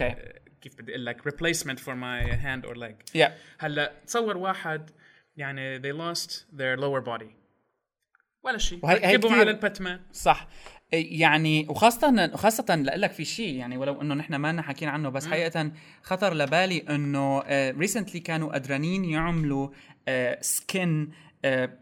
آه، 0.06 0.40
كيف 0.62 0.82
بدي 0.82 0.92
أقول 0.92 1.06
لك 1.06 1.28
replacement 1.28 1.80
for 1.80 1.96
my 1.96 2.32
hand 2.32 2.66
or 2.66 2.78
leg. 2.78 2.96
هلأ 3.60 3.94
تصور 4.08 4.38
واحد 4.38 4.90
يعني 5.38 5.80
they 5.82 5.96
lost 5.96 6.30
their 6.32 6.80
lower 6.80 7.06
body. 7.06 7.28
ولا 8.44 8.58
شيء 8.58 8.80
كتير- 9.28 9.40
على 9.40 9.52
ال 9.52 9.58
PETMAN. 9.58 10.00
صح. 10.14 10.48
يعني 10.92 11.68
وخاصة 11.70 12.30
وخاصة 12.34 12.76
لك 12.76 13.12
في 13.12 13.26
شيء 13.26 13.56
يعني 13.56 13.78
ولو 13.78 14.02
إنه 14.02 14.16
نحن 14.16 14.36
ما 14.36 14.62
حكينا 14.62 14.92
عنه 14.92 15.10
بس 15.10 15.28
حقيقة 15.28 15.72
خطر 16.02 16.34
لبالي 16.34 16.78
إنه 16.90 17.40
recently 17.80 18.20
كانوا 18.20 18.54
قدرانين 18.54 19.06
يعملوا 19.06 19.70
skin 20.42 21.12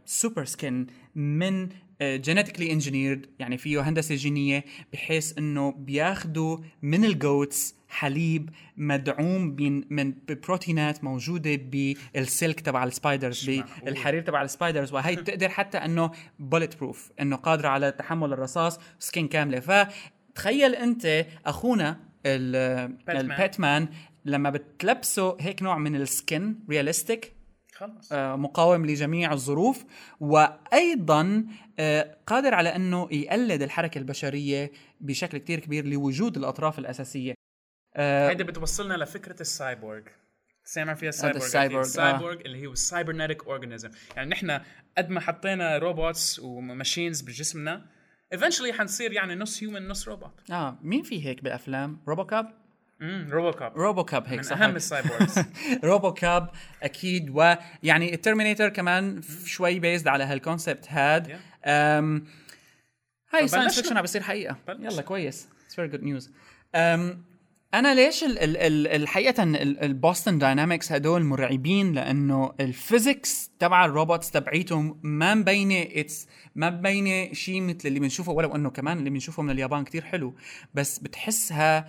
super 0.06 0.46
skin 0.46 0.88
من 1.16 1.70
genetically 2.02 2.72
engineered 2.72 3.26
يعني 3.40 3.58
فيه 3.58 3.82
هندسة 3.82 4.16
جينية 4.16 4.66
بحيث 4.94 5.38
إنه 5.38 5.72
بياخذوا 5.72 6.58
من 6.82 7.06
ال 7.06 7.18
goats 7.18 7.76
حليب 7.90 8.50
مدعوم 8.78 9.56
بين 9.56 9.86
من 9.90 10.12
ببروتينات 10.12 11.04
موجودة 11.04 11.56
بال 11.56 11.91
silk 11.91 12.60
تبع 12.60 12.84
ال 12.84 12.91
spiders. 12.91 13.50
بالحرير 13.86 14.22
تبع 14.22 14.42
ال 14.42 14.48
spiders 14.48 14.94
وهي 14.94 15.16
بتقدر 15.16 15.50
حتى 15.50 15.78
إنه 15.78 16.12
bullet 16.40 16.78
proof 16.78 17.12
إنه 17.22 17.36
قادرة 17.36 17.68
على 17.68 17.92
تحمل 17.92 18.34
الرصاص 18.34 18.80
skin 19.00 19.28
كاملة 19.28 19.60
فتخيل 19.60 20.76
أنت 20.76 21.26
أخونا 21.46 22.00
ال- 22.26 22.88
PETMAN. 23.08 23.32
ال 23.32 23.40
PETMAN 23.40 23.88
لما 24.26 24.50
بتلبسه 24.50 25.38
هيك 25.40 25.64
نوع 25.64 25.78
من 25.78 25.96
ال 25.96 26.08
skin 26.08 26.56
realistic 26.70 27.26
آه، 27.26 27.41
مقاوم 28.36 28.86
لجميع 28.86 29.34
الظروف. 29.34 29.86
وأيضا 30.20 31.46
آه، 31.80 32.18
قادر 32.28 32.54
على 32.54 32.76
أنه 32.76 33.08
يقلد 33.12 33.62
الحركة 33.62 33.98
البشرية 34.00 34.72
بشكل 35.02 35.38
كتير 35.38 35.60
كبير 35.60 35.86
لوجود 35.86 36.38
الأطراف 36.38 36.80
الأساسية. 36.80 37.34
آه، 37.96 38.30
هيدي 38.30 38.44
بتوصلنا 38.44 38.94
لفكرة 38.94 39.42
السايبورغ. 39.42 40.02
سامع 40.64 40.94
فيها 40.94 41.10
السايبورغ؟ 41.10 41.46
السايبورغ، 41.46 41.82
أكيد. 41.82 42.00
آه. 42.00 42.06
السايبورغ 42.06 42.42
اللي 42.46 42.68
هو 42.68 42.72
ال 42.72 42.78
cybernetic 42.78 43.44
organism 43.44 43.90
يعني 44.16 44.30
نحن 44.30 44.60
قد 44.98 45.10
ما 45.10 45.20
حطينا 45.20 45.78
robots 45.78 46.40
و 46.40 46.49
machines 46.49 47.22
بجسمنا 47.22 47.86
eventually 48.36 48.72
حنصير 48.72 49.12
يعني 49.12 49.36
نص 49.36 49.64
human 49.64 49.88
نص 49.88 50.08
روبوت 50.08 50.52
آه 50.52 50.78
مين 50.82 51.04
في 51.04 51.26
هيك 51.26 51.44
بالافلام 51.44 52.02
RoboCop 52.08 52.54
امم 53.02 53.32
RoboCop 53.32 53.78
RoboCop 53.78 54.28
هيك 54.28 54.38
من 54.38 54.44
صح؟ 54.44 54.62
أهم 54.62 54.76
ال 54.76 54.84
cyborgs 54.84 55.40
RoboCop 55.84 56.50
أكيد 56.84 57.30
ويعني 57.30 58.14
ال 58.14 58.19
Terminator 58.19 58.70
كمان 58.70 59.22
شوي 59.46 59.80
بيزد 59.80 60.08
على 60.08 60.24
هال 60.24 60.38
concept 60.38 60.86
هاد 60.90 61.28
Yeah. 61.28 61.68
أم 61.68 62.26
هاي 63.34 63.48
science. 63.48 63.76
fiction 63.76 63.96
عم 63.98 64.02
بيصير 64.02 64.22
حقيقة. 64.22 64.56
بلشنا. 64.68 64.92
يلا 64.92 65.02
كويس. 65.02 65.48
it's 65.66 65.76
very 65.76 65.88
good 65.88 66.04
news 66.04 66.32
أنا 67.74 67.96
ليش 67.96 68.24
ال 68.24 68.40
ال 68.40 68.58
ال 68.58 68.88
الحقيقة 68.88 69.44
ال 69.64 69.75
Boston 69.75 70.40
Dynamics 70.40 70.92
هدول 70.92 71.24
مرعبين؟ 71.24 71.94
لأنه 71.94 72.54
ال 72.60 72.71
physics 72.71 73.52
تبع 73.60 73.86
ال 73.86 73.92
robots 73.92 74.32
تبعيتهم 74.32 75.00
ما 75.04 75.34
مبينة 75.36 75.88
it's 75.96 76.28
ما 76.56 76.70
مبينة 76.70 77.34
شيء 77.34 77.62
مثل 77.62 77.80
اللي 77.88 78.00
بنشوفه 78.00 78.32
ولو 78.32 78.56
إنه 78.56 78.70
كمان 78.70 78.98
اللي 78.98 79.10
بنشوفه 79.10 79.44
من 79.44 79.50
اليابان 79.52 79.84
كتير 79.84 80.02
حلو. 80.04 80.36
بس 80.74 81.00
بتحسها 81.00 81.88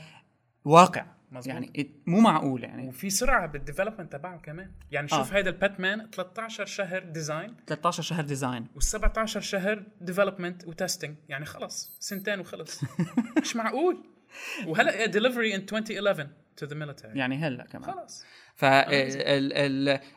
واقع. 0.65 1.07
مزبوط. 1.33 1.47
يعني 1.47 1.91
مو 2.07 2.21
معقول 2.21 2.65
يعني. 2.65 2.89
وفي 2.89 3.11
سرعة 3.11 3.47
بال 3.47 3.57
development 3.57 4.13
تبعه 4.13 4.39
كمان. 4.39 4.71
يعني 4.91 5.09
شوف 5.09 5.33
آه. 5.33 5.37
هيدا 5.37 5.51
ال 5.51 5.59
PETMAN 5.59 6.11
13 6.11 6.65
شهر 6.67 7.05
design 7.05 7.57
13 7.67 8.03
شهر 8.03 8.25
design 8.25 8.67
وال17 8.81 9.25
شهر 9.25 9.85
development 10.01 10.67
و 10.67 10.73
testing 10.73 11.17
يعني 11.29 11.45
خلص 11.45 11.97
سنتين 12.01 12.41
وخلص. 12.41 12.81
مش 13.43 13.57
معقول. 13.57 14.05
وهلا 14.67 15.07
delivery 15.07 15.55
in 15.55 15.61
2011 15.61 16.29
to 16.61 16.67
the 16.67 16.75
military. 16.75 17.17
يعني 17.17 17.37
هلا 17.37 17.65
كمان. 17.65 17.85
خلص. 17.95 18.25
ف 18.63 18.65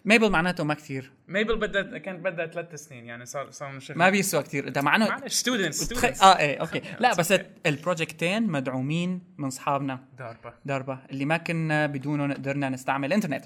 MABEL 0.06 0.30
معناته 0.30 0.64
ما 0.64 0.74
كثير. 0.74 1.12
MABEL 1.28 1.56
بدها 1.58 1.98
كانت 1.98 2.20
بدها 2.26 2.46
ثلاث 2.48 2.76
سنين 2.76 3.06
يعني 3.06 3.26
صار 3.26 3.52
صار 3.52 3.76
نشوف 3.76 3.98
ما 3.98 4.10
بيسوى 4.10 4.44
كثير. 4.44 4.70
ده 4.70 4.82
معناه 4.82 5.08
معلش 5.10 5.34
students. 5.34 6.22
آه 6.24 6.38
إيه 6.40 6.58
okay. 6.62 6.82
لا 7.00 7.14
بس 7.16 7.34
ال 7.66 7.73
project 7.73 8.28
ين 8.28 8.44
مدعومين 8.48 9.22
من 9.38 9.48
أصحابنا. 9.48 10.00
DARPA 10.20 10.54
DARPA 10.66 11.00
اللي 11.12 11.26
ما 11.26 11.38
كنا 11.38 11.88
بدونهم 11.88 12.34
قدرنا 12.34 12.70
نستعمل 12.70 13.08
الانترنت 13.08 13.46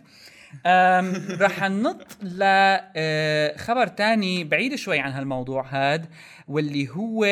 رح 1.41 1.63
ننط 1.63 2.17
لخبر 2.21 3.87
تاني 3.87 4.43
بعيد 4.43 4.75
شوي 4.75 4.99
عن 4.99 5.11
هالموضوع 5.11 5.65
هاد 5.69 6.05
واللي 6.47 6.89
هو 6.89 7.25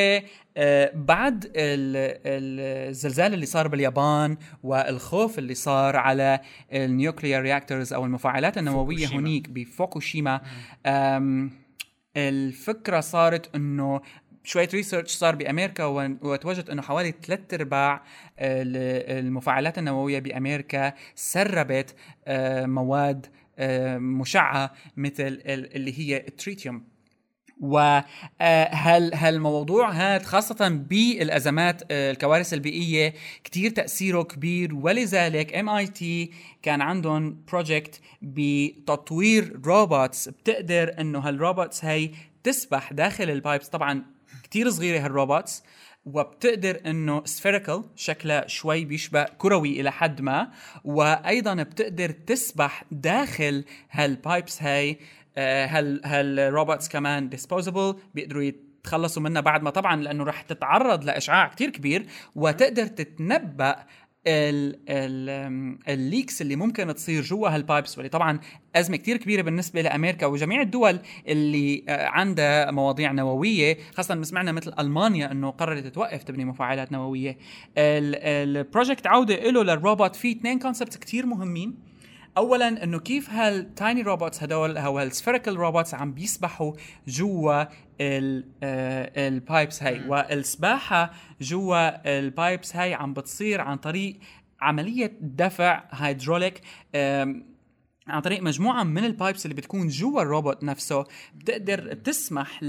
آه، 0.60 0.92
بعد 0.96 1.46
ال- 1.46 1.52
ال- 2.26 2.90
الزلزال 2.90 3.34
اللي 3.34 3.46
صار 3.46 3.68
باليابان 3.68 4.38
والخوف 4.64 5.40
اللي 5.40 5.54
صار 5.56 5.96
على 5.96 6.40
ال 6.74 6.83
nuclear 6.83 7.46
reactors 7.58 7.94
أو 7.94 8.06
المفاعلات 8.06 8.58
النووية 8.58 8.98
فوكوشيما. 8.98 9.22
هنيك 9.22 9.50
بفوكوشيما 9.50 10.42
الفكرة 12.18 13.00
صارت 13.00 13.56
إنه 13.56 14.02
شوية 14.44 14.70
research 14.74 15.12
صار 15.12 15.36
بأمريكا 15.36 15.84
وتوجد 16.22 16.70
إنه 16.70 16.82
حوالي 16.82 17.14
ثلاث 17.24 17.54
أرباع 17.54 18.04
ال- 18.40 19.26
المفاعلات 19.26 19.78
النووية 19.78 20.20
بأمريكا 20.20 20.94
سربت 21.16 21.96
آه، 22.26 22.66
مواد 22.66 23.26
آه، 23.60 23.98
مشعة 23.98 24.74
مثل 24.98 25.24
ال- 25.24 25.76
اللي 25.76 26.00
هي 26.00 26.18
التريتيوم 26.18 26.84
وهل 27.60 29.14
هالموضوع 29.14 29.92
هذا 29.92 30.24
خاصة 30.24 30.70
بالأزمات 30.70 31.82
آه، 31.92 32.12
الكوارث 32.12 32.54
البيئية 32.54 33.14
كتير 33.44 33.72
تأثيره 33.72 34.22
كبير 34.22 34.76
ولذلك 34.76 35.56
MIT 35.56 36.32
كان 36.62 36.82
عندهم 36.82 37.44
project 37.52 38.02
بتطوير 38.22 39.60
robots 39.66 40.30
بتقدر 40.30 40.96
إنه 41.00 41.20
هال 41.20 41.36
robots 41.36 41.86
هي 41.86 42.12
تسبح 42.44 42.94
داخل 42.94 43.30
ال 43.30 43.36
pipes 43.36 43.68
طبعا 43.68 44.04
كتير 44.44 44.70
صغيرة 44.70 45.06
هال 45.06 45.20
robots 45.20 45.64
وبتقدر 46.06 46.80
إنه 46.86 47.26
spherical 47.26 47.84
شكلها 47.96 48.48
شوي 48.48 48.86
بيشبه 48.86 49.24
كروي 49.24 49.82
إلى 49.82 49.92
حد 49.92 50.22
ما 50.22 50.52
وأيضا 50.84 51.54
بتقدر 51.54 52.10
تسبح 52.10 52.84
داخل 52.92 53.64
هال 53.92 54.12
pipes 54.12 54.64
هاي 54.64 54.98
آه، 55.38 55.66
هال 55.66 56.02
هال 56.06 56.27
robots 56.27 56.90
كمان 56.90 57.30
disposable 57.30 57.96
بيقدروا 58.16 58.44
يتخلصوا 58.44 59.22
منها 59.24 59.42
بعد 59.42 59.64
ما 59.64 59.70
طبعا 59.70 59.96
لأنه 59.96 60.24
رح 60.24 60.42
تتعرض 60.42 61.04
لإشعاع 61.04 61.48
كتير 61.48 61.70
كبير 61.70 62.06
وتقدر 62.36 62.88
تتنبأ 62.88 63.76
ال 65.88 65.97
leaks 65.97 66.42
اللي 66.42 66.56
ممكن 66.56 66.96
تصير 66.96 67.22
جوا 67.22 67.50
هال 67.50 67.63
pipes 67.63 67.98
واللي 67.98 68.10
طبعا 68.10 68.40
أزمة 68.76 68.98
كتير 68.98 69.18
كبيرة 69.18 69.42
بالنسبة 69.42 69.82
لأمريكا 69.82 70.26
وجميع 70.26 70.62
الدول 70.62 71.00
اللي 71.28 71.84
آه، 71.90 72.08
عندها 72.08 72.72
مواضيع 72.72 73.12
نووية 73.12 73.78
خاصة 73.96 74.24
سمعنا 74.24 74.52
مثل 74.52 74.74
ألمانيا 74.80 75.32
إنه 75.32 75.50
قررت 75.50 75.88
توقف 75.88 76.24
تبني 76.24 76.46
مفاعلات 76.46 76.92
نووية. 76.92 77.38
ال 77.78 77.94
project 77.94 79.08
عودة 79.08 79.36
له 79.36 79.64
للروبوت 79.64 80.16
فيه 80.16 80.36
اثنين 80.36 80.60
concepts 80.60 80.98
كتير 80.98 81.26
مهمين. 81.26 81.76
اولا 82.38 82.84
إنه 82.84 83.00
كيف 83.00 83.30
هال 83.30 83.54
tiny 83.54 84.02
robots 84.02 84.44
هدول 84.44 84.78
أو 84.78 85.00
هال 85.00 85.10
spherical 85.10 85.56
robots 85.58 85.94
عم 85.94 86.14
بيسبحوا 86.14 86.74
جوا 87.08 87.64
ال- 88.02 88.46
آه، 88.64 89.28
ال 89.28 89.37
pipes 89.37 89.84
هاي. 89.84 90.08
والسباحة 90.08 91.12
جوا 91.42 92.20
ال 92.20 92.29
pipes 92.29 92.76
هاي 92.76 92.94
عم 92.94 93.14
بتصير 93.14 93.62
عن 93.62 93.78
طريق 93.78 94.20
عملية 94.62 95.18
دفع 95.22 95.84
هيدروليك 95.92 96.62
عن 98.08 98.22
طريق 98.24 98.42
مجموعة 98.44 98.84
من 98.84 99.04
ال 99.06 99.12
pipes 99.12 99.46
اللي 99.46 99.56
بتكون 99.56 99.88
جوا 99.88 100.22
الروبوت 100.22 100.64
نفسه. 100.64 101.06
بتقدر 101.36 101.94
تسمح 101.94 102.64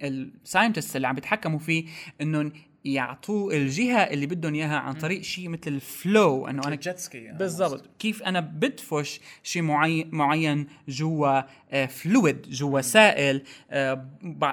لل 0.00 0.17
scientist 0.17 0.96
اللي 0.96 1.08
عم 1.08 1.14
بيتحكموا 1.14 1.58
فيه 1.58 1.84
إنهم 2.20 2.52
يعطوه 2.84 3.54
الجهة 3.54 3.98
اللي 3.98 4.26
بدهم 4.26 4.54
إياها 4.54 4.76
عن 4.78 4.94
طريق 4.94 5.22
شيء 5.22 5.48
مثل 5.48 5.60
ال 5.66 5.82
flow 5.82 6.46
أنه 6.46 6.62
أنا 6.66 6.76
jet 6.76 6.98
ski 6.98 7.32
بالضبط. 7.32 7.90
كيف 7.98 8.22
أنا 8.22 8.40
بدفش 8.40 9.20
شيء 9.42 9.62
معين 9.62 10.08
معين 10.12 10.66
جوا 10.88 11.40
fluid 11.86 12.50
جوا 12.50 12.80
سائل 12.80 13.42
آه، 13.70 14.08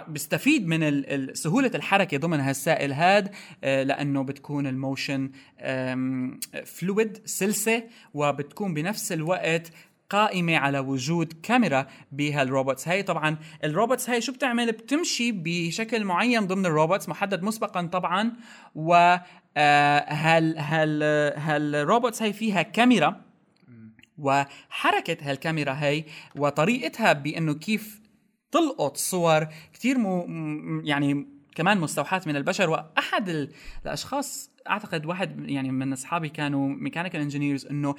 بستفيد 0.07 0.67
من 0.67 1.33
سهولة 1.33 1.71
الحركة 1.75 2.17
ضمن 2.17 2.39
هالسائل 2.39 2.93
هاد 2.93 3.31
آه، 3.63 3.83
لأنه 3.83 4.23
بتكون 4.23 4.67
ال 4.67 4.76
motion 4.76 5.31
fluid 6.65 7.17
سلسة 7.25 7.83
وبتكون 8.13 8.73
بنفس 8.73 9.11
الوقت 9.11 9.71
قائمة 10.11 10.57
على 10.57 10.79
وجود 10.79 11.33
كاميرا 11.43 11.87
بهال 12.11 12.36
robots 12.36 12.87
هاي 12.87 13.03
طبعا 13.03 13.37
ال 13.63 13.70
robots 13.70 14.09
هاي 14.09 14.21
شو 14.21 14.31
بتعمل؟ 14.33 14.71
بتمشي 14.71 15.31
بشكل 15.31 16.05
معين 16.05 16.47
ضمن 16.47 16.65
ال 16.65 16.71
robots 16.71 17.09
محدد 17.09 17.43
مسبقا 17.43 17.81
طبعا. 17.87 18.31
و 18.75 18.93
آه، 19.57 20.13
هال 20.13 20.57
هال 20.57 21.03
هال 21.37 21.58
robots 21.58 22.21
هاي 22.21 22.33
فيها 22.33 22.61
كاميرا. 22.61 23.21
وحركة 24.17 25.17
هالكاميرا 25.21 25.73
هي 25.73 26.03
وطريقتها 26.35 27.13
بأنه 27.13 27.53
كيف 27.53 28.01
تلقط 28.51 28.97
صور 28.97 29.47
كثير 29.73 29.97
مو 29.97 30.25
يعني 30.83 31.40
كمان 31.55 31.79
مستوحاة 31.79 32.21
من 32.25 32.35
البشر 32.35 32.69
وأحد 32.69 33.29
ال- 33.29 33.49
الأشخاص 33.85 34.51
أعتقد 34.69 35.05
واحد 35.05 35.49
يعني 35.49 35.71
من 35.71 35.93
أصحابي 35.93 36.29
كانوا 36.29 36.67
mechanical 36.69 37.21
engineers 37.21 37.65
إنه 37.65 37.95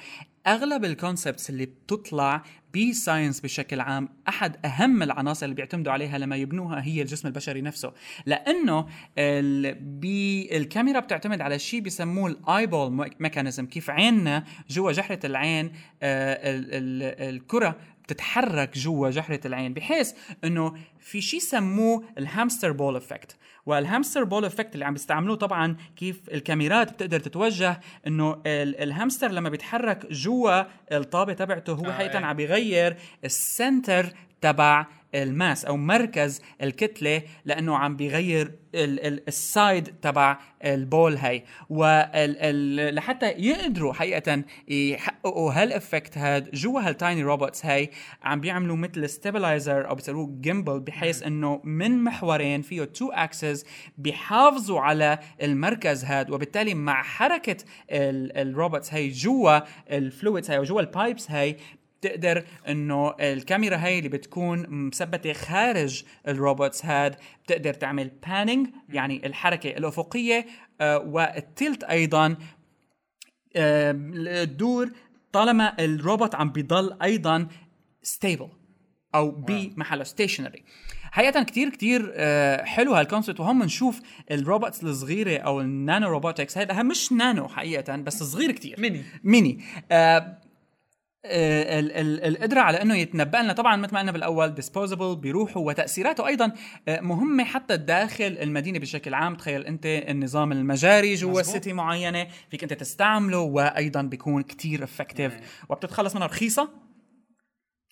أغلب 0.47 0.85
ال 0.85 0.92
concepts 0.92 1.49
اللي 1.49 1.65
بتطلع 1.65 2.43
ب 2.75 2.83
science 2.83 3.39
بشكل 3.41 3.79
عام 3.81 4.09
أحد 4.27 4.65
أهم 4.65 5.03
العناصر 5.03 5.45
اللي 5.45 5.55
بيعتمدوا 5.55 5.93
عليها 5.93 6.17
لما 6.17 6.35
يبنوها 6.35 6.83
هي 6.83 7.01
الجسم 7.01 7.27
البشري 7.27 7.61
نفسه. 7.61 7.93
لأنه 8.25 8.87
ال- 9.17 9.75
بالكاميرا 9.79 10.99
بتعتمد 10.99 11.41
على 11.41 11.59
شيء 11.59 11.79
بيسموه 11.79 12.29
ال 12.29 12.67
eyeball 12.67 13.11
mechanism 13.19 13.65
كيف 13.65 13.89
عيننا 13.89 14.43
جوا 14.69 14.91
جحرة 14.91 15.25
العين 15.25 15.65
آه، 16.03 16.33
ال- 16.33 16.65
ال- 16.73 17.35
الكرة 17.35 17.75
بتتحرك 18.03 18.77
جوا 18.77 19.09
جحرة 19.09 19.39
العين 19.45 19.73
بحيث 19.73 20.13
إنه 20.43 20.73
في 20.99 21.21
شيء 21.21 21.39
سموه 21.39 22.03
ال 22.17 22.24
hamster 22.24 22.71
ball 22.71 22.95
effect 22.95 23.35
وال 23.65 23.78
hamster 23.78 24.23
ball 24.23 24.45
effect 24.45 24.73
اللي 24.73 24.85
عم 24.85 24.93
بيستعملوه 24.93 25.35
طبعا 25.35 25.75
كيف 25.95 26.21
الكاميرات 26.31 26.93
بتقدر 26.93 27.19
تتوجه 27.19 27.79
إنه 28.07 28.31
ال- 28.45 28.81
الهامستر 28.83 29.31
لما 29.31 29.49
بيتحرك 29.49 30.11
جوا 30.11 30.61
الطابة 30.91 31.33
تبعته 31.33 31.73
هو 31.73 31.85
آه، 31.85 31.91
حقيقة 31.91 32.19
إيه. 32.19 32.25
عم 32.25 32.35
بيغير 32.35 32.97
ال 33.25 33.36
center 33.36 34.05
تبع 34.41 34.85
ال 35.15 35.25
mass 35.25 35.65
أو 35.65 35.77
مركز 35.77 36.41
الكتلة 36.61 37.21
لأنه 37.45 37.77
عم 37.77 37.95
بيغير 37.95 38.51
ال- 38.75 39.07
ال- 39.07 39.27
side 39.27 39.83
تبع 40.01 40.37
ال 40.65 40.75
ball 40.75 41.15
هاي. 41.17 41.43
وال 41.69 42.09
ال 42.15 42.95
لحتى 42.95 43.25
يقدروا 43.29 43.93
حقيقة 43.93 44.43
يحققوا 44.67 45.51
هال 45.53 45.69
effect 45.69 46.17
هاد 46.17 46.51
جوا 46.51 46.81
هال 46.81 46.95
tiny 46.95 47.23
robots 47.23 47.65
هاي 47.65 47.89
عم 48.23 48.39
بيعملوا 48.41 48.75
مثل 48.75 49.09
stabilizer 49.09 49.89
أو 49.89 49.95
بيسموه 49.95 50.37
gimbal 50.41 50.79
بحيث 50.79 51.23
إنه 51.23 51.61
من 51.63 52.03
محورين 52.03 52.61
فيه 52.61 52.83
two 52.83 53.11
axes 53.11 53.65
بيحافظوا 53.97 54.79
على 54.79 55.19
المركز 55.41 56.05
هاد. 56.05 56.29
وبالتالي 56.31 56.73
مع 56.73 57.03
حركة 57.03 57.57
ال- 57.91 58.37
robots 58.37 58.93
هاي 58.93 59.09
جوا 59.09 59.59
ال 59.97 60.04
fluids 60.04 60.49
هاي 60.51 60.59
وجوا 60.59 60.81
ال 60.81 60.89
pipes 60.89 61.31
هاي 61.31 61.57
بتقدر 62.03 62.43
إنه 62.67 63.15
الكاميرا 63.19 63.77
هاي 63.77 63.97
اللي 63.97 64.09
بتكون 64.09 64.65
مثبتة 64.69 65.33
خارج 65.33 66.03
ال 66.27 66.35
robots 66.35 66.85
هاد 66.85 67.15
بتقدر 67.43 67.73
تعمل 67.73 68.11
panning 68.27 68.67
يعني 68.89 69.25
الحركة 69.25 69.69
الأفقية 69.69 70.45
آه 70.81 70.97
وال 70.99 71.27
tilt 71.27 71.83
أيضا 71.83 72.35
آه 73.55 73.95
الدور 74.27 74.91
طالما 75.31 75.73
الروبوت 75.79 76.35
عم 76.35 76.51
بيضل 76.51 76.97
أيضا 77.01 77.47
stable 78.01 78.49
أو 79.15 79.31
بمحله 79.31 80.03
stationary 80.03 80.63
حقيقة 81.11 81.43
كتير 81.43 81.69
كتير 81.69 82.11
آه، 82.15 82.63
حلو 82.63 82.93
هال 82.93 83.03
concept 83.03 83.39
وهم 83.39 83.63
نشوف 83.63 84.01
ال 84.31 84.38
robots 84.38 84.83
الصغيرة 84.83 85.37
أو 85.37 85.61
ال 85.61 85.70
nano 85.70 86.07
robotics 86.09 86.57
هيدا 86.57 86.83
مش 86.83 87.11
نانو 87.11 87.47
حقيقة 87.47 87.95
بس 87.95 88.23
صغير 88.23 88.51
كتير. 88.51 88.79
mini. 88.79 89.03
mini. 89.23 89.63
آه 89.91 90.37
آه، 91.25 91.79
ال- 91.79 91.91
ال- 91.91 92.25
القدرة 92.25 92.59
على 92.61 92.81
إنه 92.81 92.95
يتنبأ 92.95 93.37
لنا. 93.37 93.53
طبعا 93.53 93.75
مثل 93.75 93.93
ما 93.93 93.99
قلنا 93.99 94.11
بالأول 94.11 94.53
disposable 94.55 95.15
بيروحوا 95.15 95.67
وتأثيراته 95.67 96.27
أيضا 96.27 96.51
آه، 96.87 96.99
مهمة 96.99 97.43
حتى 97.43 97.77
داخل 97.77 98.37
المدينة 98.41 98.79
بشكل 98.79 99.13
عام. 99.13 99.35
تخيل 99.35 99.65
أنت 99.65 99.85
النظام 99.85 100.51
المجاري 100.51 101.13
جوا. 101.15 101.41
city 101.41 101.73
معينة 101.73 102.27
فيك 102.51 102.63
أنت 102.63 102.73
تستعمله 102.73 103.39
وأيضا 103.39 104.01
بيكون 104.01 104.43
كتير 104.43 104.83
effective 104.83 105.33
وبتتخلص 105.69 106.15
منها 106.15 106.27
رخيصة 106.27 106.69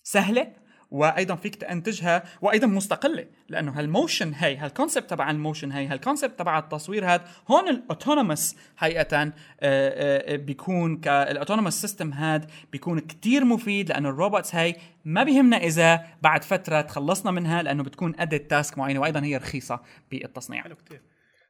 سهلة 0.03 0.47
وأيضا 0.91 1.35
فيك 1.35 1.55
تنتجها 1.55 2.23
وأيضا 2.41 2.67
مستقلة 2.67 3.27
لأنه 3.49 3.79
هال 3.79 3.93
motion 3.93 4.33
هي 4.33 4.57
هال 4.57 4.69
concept 4.69 5.09
تبع 5.09 5.31
ال 5.31 5.37
motion 5.37 5.71
هي 5.71 5.87
هال 5.87 5.99
concept 5.99 6.39
تبع 6.39 6.59
التصوير 6.59 7.05
هذا 7.05 7.23
هون 7.47 7.69
ال 7.69 7.77
autonomous 7.77 8.55
حقيقه 8.75 9.17
آه، 9.17 9.31
آه، 9.61 10.35
بيكون 10.35 11.01
ال 11.05 11.11
autonomous 11.11 11.73
system 11.73 12.13
هذا 12.13 12.47
بيكون 12.71 12.99
كتير 12.99 13.45
مفيد 13.45 13.89
لأنه 13.89 14.09
ال 14.09 14.16
robots 14.16 14.55
هي 14.55 14.75
ما 15.05 15.23
بيهمنا 15.23 15.57
إذا 15.57 16.07
بعد 16.21 16.43
فترة 16.43 16.81
تخلصنا 16.81 17.31
منها 17.31 17.63
لأنه 17.63 17.83
بتكون 17.83 18.15
ادت 18.19 18.49
task 18.49 18.77
معينة 18.77 18.99
وأيضا 18.99 19.23
هي 19.23 19.37
رخيصة 19.37 19.79
بالتصنيع. 20.11 20.63
حلو 20.63 20.75
كتير. 20.75 21.01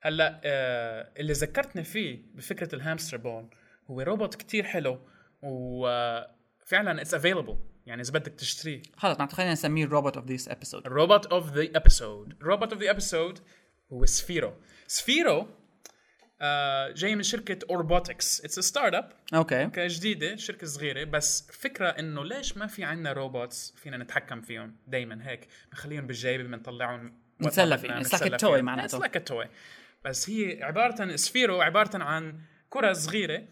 هلأ 0.01 0.41
آه 0.43 1.11
اللي 1.17 1.33
ذكرتني 1.33 1.83
فيه 1.83 2.19
بفكرة 2.35 2.75
ال 2.75 2.80
hamster 2.81 3.17
ball 3.17 3.49
هو 3.89 4.01
روبوت 4.01 4.35
كتير 4.35 4.63
حلو 4.63 4.99
وفعلا 5.41 7.01
it's 7.01 7.13
available 7.13 7.57
يعني 7.91 8.01
إذا 8.01 8.11
بدك 8.11 8.31
تشتريه 8.31 8.81
خلص 8.97 9.19
نعم 9.19 9.27
خلينا 9.27 9.51
نسميه 9.51 9.85
ال 9.85 9.91
robot 9.91 10.17
of 10.17 10.25
this 10.25 10.49
episode 10.49 10.85
ال 10.85 10.92
robot 10.92 11.25
of 11.25 11.53
the 11.53 11.69
episode 11.75 12.33
ال 12.41 12.47
robot 12.47 12.73
of 12.73 12.81
the 12.81 12.89
episode 12.89 13.39
هو 13.93 14.05
Sphero 14.05 14.53
Sphero 14.87 15.47
آه 16.41 16.91
جاي 16.91 17.15
من 17.15 17.23
شركة 17.23 17.59
Orbotix 17.69 18.45
it's 18.45 18.59
startup 18.59 19.11
okay. 19.33 19.63
okay 19.63 19.87
جديدة 19.87 20.35
شركة 20.35 20.67
صغيرة 20.67 21.03
بس 21.03 21.51
فكرة 21.51 21.87
إنه 21.87 22.23
ليش 22.23 22.57
ما 22.57 22.67
في 22.67 22.83
عندنا 22.83 23.13
robots 23.13 23.73
فينا 23.77 23.97
نتحكم 23.97 24.41
فيهم 24.41 24.75
دائما 24.87 25.29
هيك؟ 25.29 25.47
بنخليهم 25.71 26.07
بالجيبة 26.07 26.43
بنطلعهم 26.43 27.13
نتسلى 27.41 27.77
فيه. 27.77 27.99
It's 27.99 28.07
like 28.07 28.33
a 28.33 28.37
toy 28.37 28.61
معناته. 28.61 28.85
it's 28.85 28.95
like 28.95 29.27
toy 29.27 29.49
بس 30.05 30.29
هي 30.29 30.63
عبارة 30.63 31.15
Sphero 31.15 31.61
عبارة 31.61 32.03
عن 32.03 32.41
كرة 32.69 32.93
صغيرة 32.93 33.43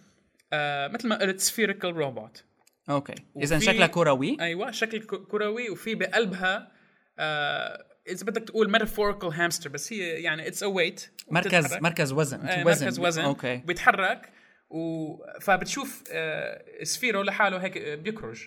آه 0.54 0.88
مثل 0.88 1.08
ما 1.08 1.16
قلت 1.20 1.40
spherical 1.40 1.96
robot 1.96 2.44
okay. 2.90 3.16
اذا 3.38 3.60
شكلها 3.60 3.88
كروي. 3.88 4.38
أيوه 4.42 4.72
شكل 4.72 5.00
كروي 5.04 5.70
وفي 5.70 5.96
بقلبها 5.96 6.72
آه 7.20 7.86
إذا 8.08 8.26
بدك 8.26 8.44
تقول 8.44 8.72
metaphorical 8.72 9.30
hamster 9.30 9.70
بس 9.70 9.94
هي 9.94 10.00
يعني 10.00 10.48
it's 10.48 10.64
a 10.64 10.66
weight 10.66 11.12
مركز 11.32 11.74
مركز 11.74 12.12
وزن 12.12 12.48
آه 12.48 12.66
وزن. 12.66 12.86
مركز 12.86 13.00
وزن. 13.00 13.24
okay. 13.24 13.58
بيتحرك 13.58 14.32
و... 14.70 15.08
فبتشوف 15.42 16.04
آه 16.12 16.84
Sphero 16.84 17.22
لحاله 17.22 17.58
هيك 17.58 17.78
آه، 17.78 17.96
بيكرج. 17.96 18.42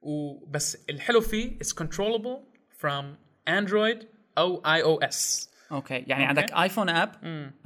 وبس 0.00 0.84
الحلو 0.90 1.20
فيه 1.20 1.56
it's 1.56 1.72
controllable 1.72 2.38
from 2.78 3.16
Android 3.48 4.08
أو 4.38 4.62
اي 4.66 4.82
أو 4.82 4.98
اس 4.98 5.50
أوكي. 5.72 6.04
يعني 6.06 6.24
عندك 6.24 6.52
iPhone 6.52 6.88
app 6.88 7.10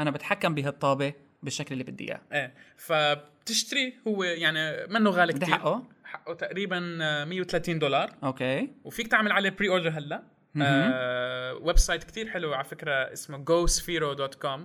أنا 0.00 0.10
بتحكم 0.10 0.54
بهالطابة 0.54 1.12
بالشكل 1.42 1.72
اللي 1.72 1.84
بدي 1.84 2.08
إياه. 2.08 2.20
إيه. 2.32 2.54
فبتشتري 2.76 3.94
هو 4.08 4.24
يعني 4.24 4.86
منه 4.86 5.10
غالي 5.10 5.32
كثير 5.32 5.54
حقه 5.54 5.88
حقه 6.10 6.34
تقريبا 6.34 6.98
آه، 7.02 7.24
130 7.24 7.78
دولار. 7.78 8.10
okay. 8.24 8.68
وفيك 8.84 9.08
تعمل 9.08 9.32
عليه 9.32 9.50
pre-order 9.50 9.88
هلا 9.90 10.22
آه 10.62 11.54
website 11.54 12.04
كثير 12.04 12.28
حلو 12.30 12.54
على 12.54 12.64
فكرة 12.64 12.92
اسمه 13.12 13.44
gosphero.com 13.44 14.60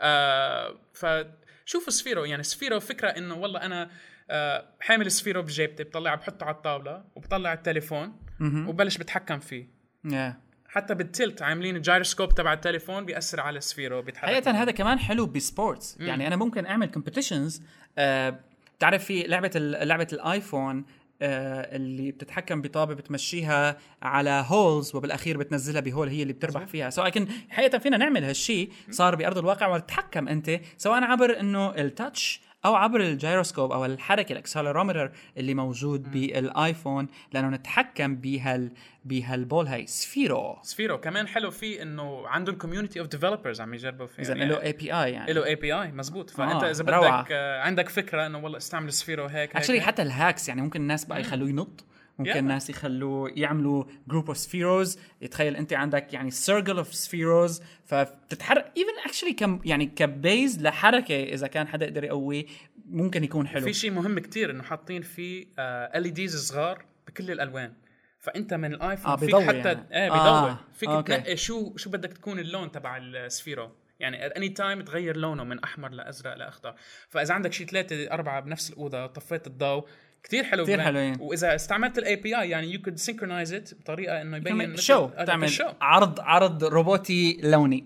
آه 0.00 0.74
فشوفوا 0.94 1.92
Sphero 1.92 2.24
يعني 2.24 2.42
Sphero 2.42 2.80
فكرة 2.80 3.08
إنه 3.08 3.34
والله 3.34 3.60
أنا 3.60 3.90
آه 4.30 4.64
حامل 4.80 5.10
Sphero 5.10 5.42
بجيبتي 5.42 5.84
بطلعه 5.84 6.16
بحطه 6.16 6.44
على 6.46 6.54
الطاولة 6.54 7.04
وبطلع 7.14 7.52
التليفون 7.52 8.12
وبلش 8.40 8.98
بتحكم 8.98 9.38
فيه. 9.38 9.66
Yeah. 10.06 10.32
حتى 10.68 10.94
بال 10.94 11.10
tilt 11.10 11.42
عاملين 11.42 11.76
الجايروسكوب 11.76 12.34
تبع 12.34 12.52
التليفون 12.52 13.04
بيأثر 13.04 13.40
على 13.40 13.58
ال 13.58 13.64
Sphero 13.64 14.02
بيتحرك. 14.02 14.30
حقيقة 14.30 14.50
هذا 14.50 14.70
كمان 14.70 14.98
حلو 14.98 15.26
ب 15.26 15.36
sports 15.36 15.96
يعني 16.00 16.26
أنا 16.26 16.36
ممكن 16.36 16.66
أعمل 16.66 16.86
competitions 16.86 17.62
آه 17.98 18.40
بتعرف 18.80 19.04
في 19.04 19.22
لعبة 19.22 19.50
ال- 19.56 19.88
لعبة 19.88 20.06
ال 20.12 20.22
iPhone 20.22 20.84
آه 21.22 21.76
اللي 21.76 22.10
بتتحكم 22.12 22.62
بطابة 22.62 22.94
بتمشيها 22.94 23.76
على 24.02 24.44
holes 24.48 24.96
وبالأخير 24.96 25.36
بتنزلها 25.38 25.80
ب 25.80 25.86
hole 25.86 26.08
هي 26.08 26.22
اللي 26.22 26.32
بتربح 26.32 26.64
فيها. 26.64 26.90
so 26.90 27.02
لكن 27.04 27.28
حقيقة 27.50 27.78
فينا 27.78 27.96
نعمل 27.96 28.24
هالشيء 28.24 28.70
صار 28.90 29.14
بأرض 29.14 29.38
الواقع 29.38 29.66
وتتحكم 29.68 30.28
أنت 30.28 30.60
سواء 30.78 31.04
عبر 31.04 31.40
إنه 31.40 31.70
ال 31.74 31.85
touch 31.85 32.40
أو 32.64 32.74
عبر 32.74 33.00
الجيروسكوب 33.00 33.72
أو 33.72 33.84
الحركة 33.84 34.32
ال 34.32 34.38
accelerometer 34.38 35.12
اللي 35.36 35.54
موجود 35.54 36.10
بال 36.10 36.35
iPhone 36.35 37.08
لأنه 37.32 37.48
نتحكم 37.48 38.16
بهال 38.16 38.70
بهال 39.04 39.31
ball 39.31 39.66
هاي. 39.66 39.86
Sphero. 39.86 40.58
Sphero 40.62 40.98
كمان 41.00 41.28
حلو 41.28 41.50
فيه 41.50 41.82
إنه 41.82 42.28
عندهم 42.28 42.54
community 42.54 43.00
of 43.00 43.08
developers 43.08 43.60
عم 43.60 43.74
يجربوا 43.74 44.06
فيه. 44.06 44.22
اذا 44.22 44.34
له 44.34 44.62
API 44.62 45.12
يعني. 45.12 45.32
له 45.32 45.44
API 45.44 45.92
مزبوط. 45.92 46.30
فأنت 46.30 46.64
آه، 46.64 46.70
إذا 46.70 46.84
روعة. 46.84 47.22
بدك 47.22 47.32
آه 47.32 47.60
عندك 47.60 47.88
فكرة 47.88 48.26
إنه 48.26 48.38
والله 48.38 48.58
استعمل 48.58 48.92
Sphero 48.92 49.26
هيك 49.26 49.56
actually 49.56 49.76
هيك 49.76 49.82
حتى 49.84 50.02
الهاكس 50.02 50.48
يعني 50.48 50.62
ممكن 50.62 50.80
الناس 50.80 51.04
بقى 51.04 51.20
يخلوه 51.20 51.48
ينط. 51.48 51.84
ممكن 52.20 52.32
Yeah. 52.32 52.36
الناس 52.36 52.70
يخلوه 52.70 53.30
يعملوا 53.34 53.84
group 54.08 54.26
of 54.26 54.38
Spheros 54.38 54.98
يتخيل 55.20 55.56
أنت 55.56 55.72
عندك 55.72 56.14
يعني 56.14 56.30
circle 56.30 56.76
of 56.76 56.94
Spheros 56.94 57.62
فبتتحرك 57.84 58.72
even 58.76 58.98
actually 59.06 59.32
كم 59.32 59.60
يعني 59.64 59.86
ك 59.86 60.01
base 60.01 60.62
لحركة 60.62 61.22
إذا 61.22 61.46
كان 61.46 61.68
حدا 61.68 61.86
يقدر 61.86 62.04
يقويه 62.04 62.46
ممكن 62.86 63.24
يكون 63.24 63.46
حلو. 63.46 63.64
في 63.64 63.72
شيء 63.72 63.90
مهم 63.90 64.18
كتير 64.18 64.50
إنه 64.50 64.62
حاطين 64.62 65.02
فيه 65.02 65.46
LEDs 65.58 66.36
صغار 66.36 66.84
بكل 67.06 67.30
الألوان. 67.30 67.72
فأنت 68.18 68.54
من 68.54 68.74
الآيفون 68.74 69.12
آه، 69.12 69.16
فيك 69.16 69.36
حتى 69.36 69.56
يعني. 69.56 69.86
إيه 69.92 70.10
بيضوي. 70.10 70.50
آه، 70.50 70.58
فيك 70.72 70.88
okay. 70.88 71.16
تنقي 71.16 71.36
شو 71.36 71.76
شو 71.76 71.90
بدك 71.90 72.12
تكون 72.12 72.38
اللون 72.38 72.72
تبع 72.72 72.96
ال 72.96 73.07
Sphero 73.07 73.70
يعني 74.00 74.26
any 74.26 74.48
time 74.48 74.80
تغير 74.80 75.16
لونه 75.16 75.44
من 75.44 75.58
أحمر 75.58 75.88
لأزرق 75.88 76.34
لأخضر. 76.34 76.74
فإذا 77.08 77.34
عندك 77.34 77.52
شيء 77.52 77.66
ثلاثة 77.66 78.10
أربعة 78.10 78.40
بنفس 78.40 78.70
الأوضة 78.70 79.06
طفيت 79.06 79.46
الضوء 79.46 79.88
كثير 80.24 80.44
حلو 80.44 80.64
ببين. 80.64 80.82
حلوين. 80.82 81.16
وإذا 81.20 81.54
استعملت 81.54 81.98
ال 81.98 82.16
API 82.16 82.50
يعني 82.50 82.72
you 82.72 82.82
could 82.82 82.96
synchronize 82.96 83.52
it 83.52 83.74
بطريقة 83.74 84.22
إنه 84.22 84.36
يبين 84.36 84.76
شو 84.76 85.04
آه، 85.04 85.24
تعمل 85.24 85.50
شو 85.50 85.64
عرض 85.80 86.20
عرض 86.20 86.64
روبوتي 86.64 87.40
لوني. 87.42 87.84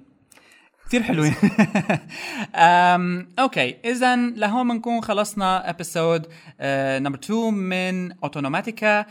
كثير 0.89 1.03
حلوين. 1.03 1.35
أم، 2.55 3.29
okay. 3.39 3.77
اذا 3.85 4.17
لهون 4.17 4.69
بنكون 4.69 5.01
خلصنا 5.01 5.71
episode 5.71 6.27
number 7.01 7.19
2 7.19 7.55
من 7.55 8.13
Autonomatica 8.13 9.07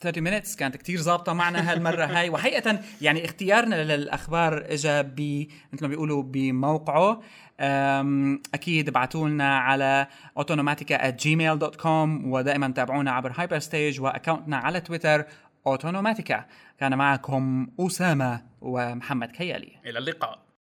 30 0.00 0.24
minutes 0.40 0.56
كانت 0.56 0.76
كتير 0.76 0.98
ظابطة 1.00 1.32
معنا 1.32 1.72
هالمرة 1.72 2.04
هاي. 2.04 2.30
وحقيقة 2.30 2.80
يعني 3.00 3.24
اختيارنا 3.24 3.96
للأخبار 3.96 4.64
إجا 4.68 5.02
ب 5.02 5.46
مثل 5.72 5.82
ما 5.82 5.88
بيقولوا 5.88 6.22
بموقعه. 6.22 7.20
أم، 7.60 8.42
أكيد 8.54 8.88
ابعتوا 8.88 9.28
لنا 9.28 9.58
على 9.58 10.06
autonomatica 10.40 10.98
at 10.98 11.24
gmail.com 11.24 12.24
ودائما 12.24 12.68
تابعونا 12.68 13.10
عبر 13.10 13.32
Hyperstage 13.36 14.00
و 14.00 14.06
account 14.06 14.50
نا 14.50 14.56
على 14.56 14.80
تويتر 14.80 15.24
autonomatica. 15.68 16.40
كان 16.78 16.98
معكم 16.98 17.68
أسامة 17.80 18.42
ومحمد 18.60 19.30
كيالي 19.30 19.78
إلى 19.86 19.98
اللقاء. 19.98 20.42